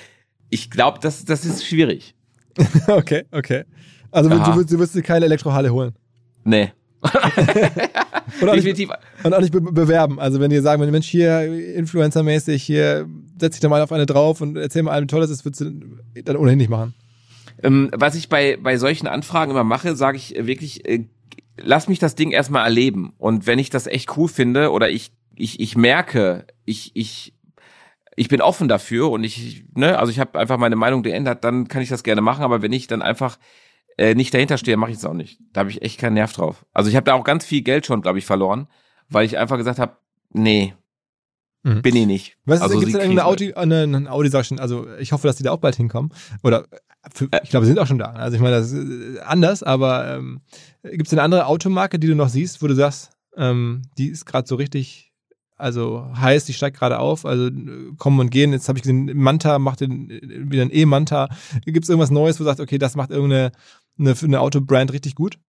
[0.49, 2.15] ich glaube, das, das ist schwierig.
[2.87, 3.63] okay, okay.
[4.11, 5.93] Also du, du, du wirst dir keine Elektrohalle holen.
[6.43, 6.71] Nee.
[8.41, 8.89] und, auch nicht,
[9.23, 10.19] und auch nicht be bewerben.
[10.19, 11.41] Also wenn ihr sagen, Mensch, hier
[11.75, 13.07] Influencer-mäßig, hier
[13.39, 15.43] setz dich da mal auf eine drauf und erzähl mal allen, wie toll das ist,
[15.43, 15.71] würdest du
[16.23, 16.93] dann ohnehin nicht machen.
[17.63, 21.05] Ähm, was ich bei, bei solchen Anfragen immer mache, sage ich wirklich, äh,
[21.57, 23.13] lass mich das Ding erstmal erleben.
[23.17, 27.33] Und wenn ich das echt cool finde oder ich, ich, ich merke, ich, ich,
[28.15, 31.67] ich bin offen dafür und ich, ne, also ich habe einfach meine Meinung geändert, dann
[31.67, 33.37] kann ich das gerne machen, aber wenn ich dann einfach
[34.01, 35.39] äh, nicht dahinter stehe, mache ich es auch nicht.
[35.53, 36.65] Da habe ich echt keinen Nerv drauf.
[36.73, 38.67] Also ich habe da auch ganz viel Geld schon, glaube ich, verloren,
[39.09, 39.97] weil ich einfach gesagt habe,
[40.31, 40.73] nee,
[41.61, 41.83] mhm.
[41.83, 42.37] bin ich nicht.
[42.45, 45.27] Was also gibt es denn eine Audi, eine, eine Audi sag schon, also ich hoffe,
[45.27, 46.11] dass die da auch bald hinkommen.
[46.41, 46.65] Oder
[47.13, 48.13] für, ich glaube, sie sind auch schon da.
[48.13, 50.41] Also ich meine, das ist anders, aber ähm,
[50.81, 54.25] gibt es eine andere Automarke, die du noch siehst, wo du sagst, ähm, die ist
[54.25, 55.11] gerade so richtig
[55.61, 57.49] also heiß, die steigt gerade auf, also
[57.97, 58.51] kommen und gehen.
[58.51, 61.29] Jetzt habe ich gesehen, Manta macht den, wieder ein E-Manta.
[61.65, 63.51] Gibt es irgendwas Neues, wo du sagst, okay, das macht irgendeine
[63.99, 65.39] eine, eine Autobrand richtig gut?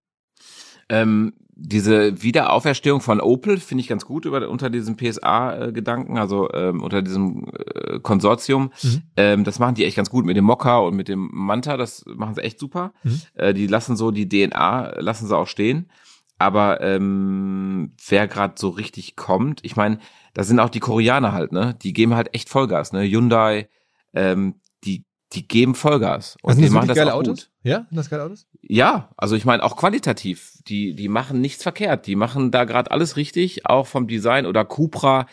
[0.89, 6.83] Ähm, diese Wiederauferstehung von Opel finde ich ganz gut über, unter diesem PSA-Gedanken, also ähm,
[6.83, 8.73] unter diesem äh, Konsortium.
[8.83, 9.03] Mhm.
[9.17, 12.05] Ähm, das machen die echt ganz gut mit dem Mokka und mit dem Manta, das
[12.07, 12.93] machen sie echt super.
[13.05, 13.21] Mhm.
[13.35, 15.91] Äh, die lassen so die DNA, lassen sie auch stehen.
[16.39, 19.99] Aber ähm, wer gerade so richtig kommt, ich meine,
[20.35, 21.77] da sind auch die Koreaner halt, ne?
[21.83, 23.03] Die geben halt echt Vollgas, ne?
[23.03, 23.69] Hyundai,
[24.13, 25.05] ähm, die
[25.41, 26.37] geben Vollgas.
[26.43, 27.47] Und also die machen das geile auch Autos?
[27.47, 27.51] Gut.
[27.63, 28.47] Ja, sind das geile Autos?
[28.61, 30.59] Ja, also ich meine auch qualitativ.
[30.67, 32.07] Die, die machen nichts verkehrt.
[32.07, 35.27] Die machen da gerade alles richtig, auch vom Design oder Cupra.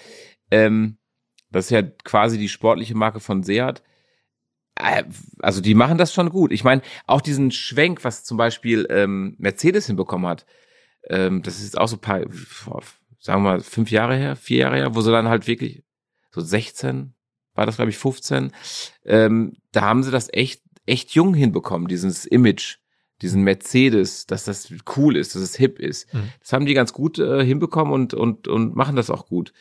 [0.52, 0.98] Ähm,
[1.52, 3.84] das ist ja quasi die sportliche Marke von Seat.
[4.76, 5.04] Äh,
[5.40, 6.52] also die machen das schon gut.
[6.52, 10.46] Ich meine, auch diesen Schwenk, was zum Beispiel ähm, Mercedes hinbekommen hat,
[11.10, 12.22] ähm, das ist auch so ein paar,
[13.20, 15.84] sagen wir mal, fünf Jahre her, vier Jahre her, wo sie dann halt wirklich
[16.32, 17.14] so 16,
[17.54, 18.52] war das, glaube ich, 15.
[19.06, 22.78] Ähm, da haben sie das echt, echt jung hinbekommen, dieses Image,
[23.22, 26.14] diesen Mercedes, dass das cool ist, dass es hip ist.
[26.14, 26.30] Mhm.
[26.40, 29.52] Das haben die ganz gut äh, hinbekommen und, und, und machen das auch gut.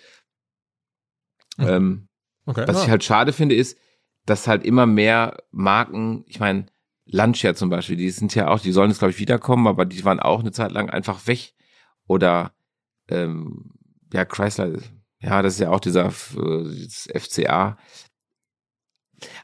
[1.56, 1.66] Mhm.
[1.66, 2.08] Ähm,
[2.46, 2.84] okay, was ja.
[2.84, 3.76] ich halt schade finde, ist,
[4.26, 6.66] dass halt immer mehr Marken, ich meine,
[7.06, 10.04] Lancia zum Beispiel, die sind ja auch, die sollen jetzt, glaube ich, wiederkommen, aber die
[10.04, 11.54] waren auch eine Zeit lang einfach weg.
[12.06, 12.52] oder
[13.08, 13.70] ähm,
[14.12, 14.78] ja, Chrysler,
[15.20, 17.76] ja, das ist ja auch dieser äh, FCA.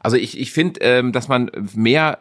[0.01, 2.21] Also ich, ich finde, ähm, dass man mehr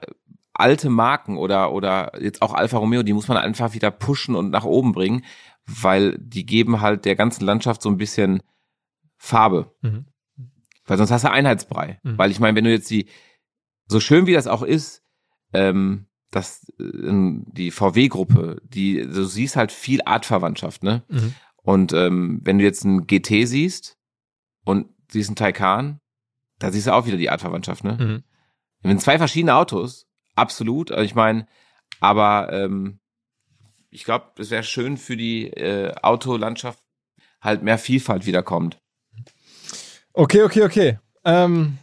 [0.54, 4.52] alte Marken oder, oder jetzt auch Alfa Romeo, die muss man einfach wieder pushen und
[4.52, 5.24] nach oben bringen,
[5.66, 8.42] weil die geben halt der ganzen Landschaft so ein bisschen
[9.18, 9.74] Farbe.
[9.82, 10.06] Mhm.
[10.86, 12.00] Weil sonst hast du Einheitsbrei.
[12.04, 12.18] Mhm.
[12.18, 13.08] Weil ich meine, wenn du jetzt die,
[13.88, 15.04] so schön wie das auch ist,
[15.54, 16.84] ähm, dass äh,
[17.54, 21.04] die VW-Gruppe, die, du siehst halt viel Artverwandtschaft, ne?
[21.08, 21.34] Mhm.
[21.64, 23.98] Und ähm, wenn du jetzt einen GT siehst
[24.66, 26.00] und siehst einen Taycan,
[26.60, 27.98] da siehst du auch wieder die Artverwandtschaft, ne?
[28.00, 28.24] Mhm.
[28.82, 30.92] Wenn zwei verschiedene Autos, absolut.
[30.92, 31.48] Also ich meine,
[32.02, 33.00] aber ähm,
[33.90, 36.84] ich glaube, es wäre schön für die äh, Autolandschaft
[37.42, 38.80] halt mehr Vielfalt wiederkommt.
[40.14, 41.00] Okay, okay, okay.
[41.24, 41.78] Ähm,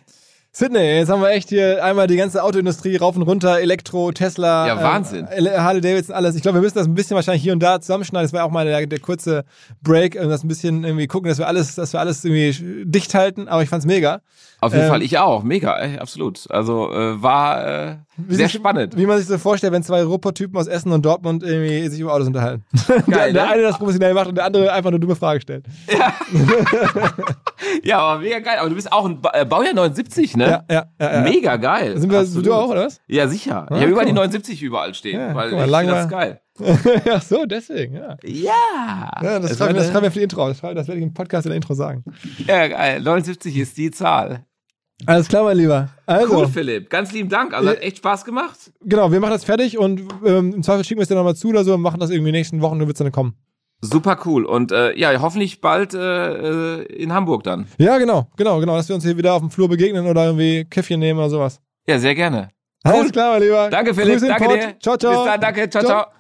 [0.53, 4.67] Sydney, jetzt haben wir echt hier einmal die ganze Autoindustrie rauf und runter, Elektro, Tesla,
[4.67, 5.29] ja, Wahnsinn.
[5.29, 6.35] Äh, Harley Davidson, alles.
[6.35, 8.27] Ich glaube, wir müssen das ein bisschen wahrscheinlich hier und da zusammenschneiden.
[8.27, 9.45] Das war auch mal der, der kurze
[9.81, 13.15] Break und das ein bisschen irgendwie gucken, dass wir alles, dass wir alles irgendwie dicht
[13.15, 13.47] halten.
[13.47, 14.23] Aber ich fand's mega.
[14.63, 16.51] Auf jeden ähm, Fall, ich auch, mega, ey, absolut.
[16.51, 17.97] Also äh, war äh,
[18.29, 18.95] sehr sich, spannend.
[18.95, 22.13] Wie man sich so vorstellt, wenn zwei Ruhrpott-Typen aus Essen und Dortmund irgendwie sich über
[22.13, 22.65] Autos unterhalten.
[22.87, 23.51] Geil, der, der ne?
[23.53, 25.65] eine das professionell macht und der andere einfach nur dumme Frage stellt.
[25.91, 26.13] Ja,
[27.83, 28.59] ja aber mega geil.
[28.59, 30.40] Aber du bist auch ein ba äh, Baujahr 79, ne?
[30.41, 31.15] Ja, ja, ja.
[31.15, 31.21] ja.
[31.23, 31.99] Mega geil.
[31.99, 33.01] Sind wir, du auch, oder was?
[33.07, 33.67] Ja, sicher.
[33.69, 36.41] Ah, ich habe überall die 79 überall stehen, ja, weil mal, ich das geil.
[37.11, 38.17] Ach so, deswegen, ja.
[38.23, 39.11] Ja.
[39.23, 40.49] ja das, schreiben wir für die Intro.
[40.49, 42.05] Das, das werde ich im Podcast in der Intro sagen.
[42.47, 43.01] Ja, geil.
[43.01, 44.45] 79 ist die Zahl.
[45.07, 45.89] Alles klar, mein Lieber.
[46.07, 46.91] Also, cool, Philipp.
[46.91, 47.55] Ganz lieben Dank.
[47.55, 48.59] Also hat echt Spaß gemacht.
[48.83, 51.49] Genau, wir machen das fertig und ähm, im Zweifel schicken wir es dir nochmal zu
[51.49, 53.35] oder so und machen das irgendwie in den nächsten Wochen, wird es dann kommen.
[53.83, 54.45] Super cool.
[54.45, 57.67] Und äh, ja, hoffentlich bald äh, in Hamburg dann.
[57.79, 58.77] Ja, genau, genau, genau.
[58.77, 61.61] Dass wir uns hier wieder auf dem Flur begegnen oder irgendwie Käffchen nehmen oder sowas.
[61.87, 62.51] Ja, sehr gerne.
[62.85, 62.93] Cool.
[62.93, 63.69] Alles klar, mein Lieber.
[63.71, 64.21] Danke, Philipp.
[64.21, 64.75] Danke dir.
[64.81, 65.25] Ciao, ciao.
[65.25, 65.69] Bis dann, danke.
[65.71, 65.83] ciao.
[65.83, 66.03] ciao.
[66.03, 66.20] ciao.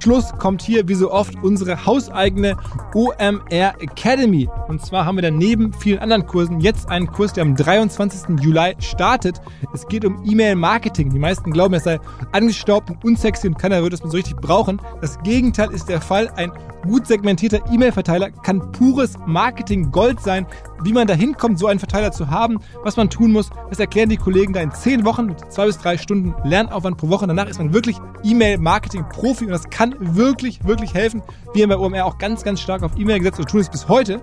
[0.00, 2.56] Schluss kommt hier wie so oft unsere hauseigene
[2.94, 4.48] OMR Academy.
[4.68, 8.38] Und zwar haben wir dann neben vielen anderen Kursen jetzt einen Kurs, der am 23.
[8.40, 9.40] Juli startet.
[9.74, 11.10] Es geht um E-Mail-Marketing.
[11.10, 11.98] Die meisten glauben, es sei
[12.32, 14.80] angestaubt und unsexy und keiner würde es so richtig brauchen.
[15.00, 16.30] Das Gegenteil ist der Fall.
[16.36, 20.46] Ein gut segmentierter E-Mail-Verteiler kann pures Marketing-Gold sein.
[20.82, 24.08] Wie man da hinkommt, so einen Verteiler zu haben, was man tun muss, das erklären
[24.08, 27.26] die Kollegen da in 10 Wochen mit zwei bis drei Stunden Lernaufwand pro Woche.
[27.26, 31.22] Danach ist man wirklich E-Mail-Marketing-Profi und das kann wirklich, wirklich helfen.
[31.54, 33.88] Wir haben bei OMR auch ganz, ganz stark auf E-Mail gesetzt und tun es bis
[33.88, 34.22] heute.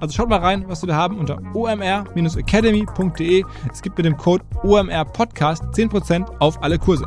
[0.00, 3.44] Also schaut mal rein, was wir da haben unter omr-academy.de.
[3.72, 7.06] Es gibt mit dem Code OMR Podcast 10% auf alle Kurse.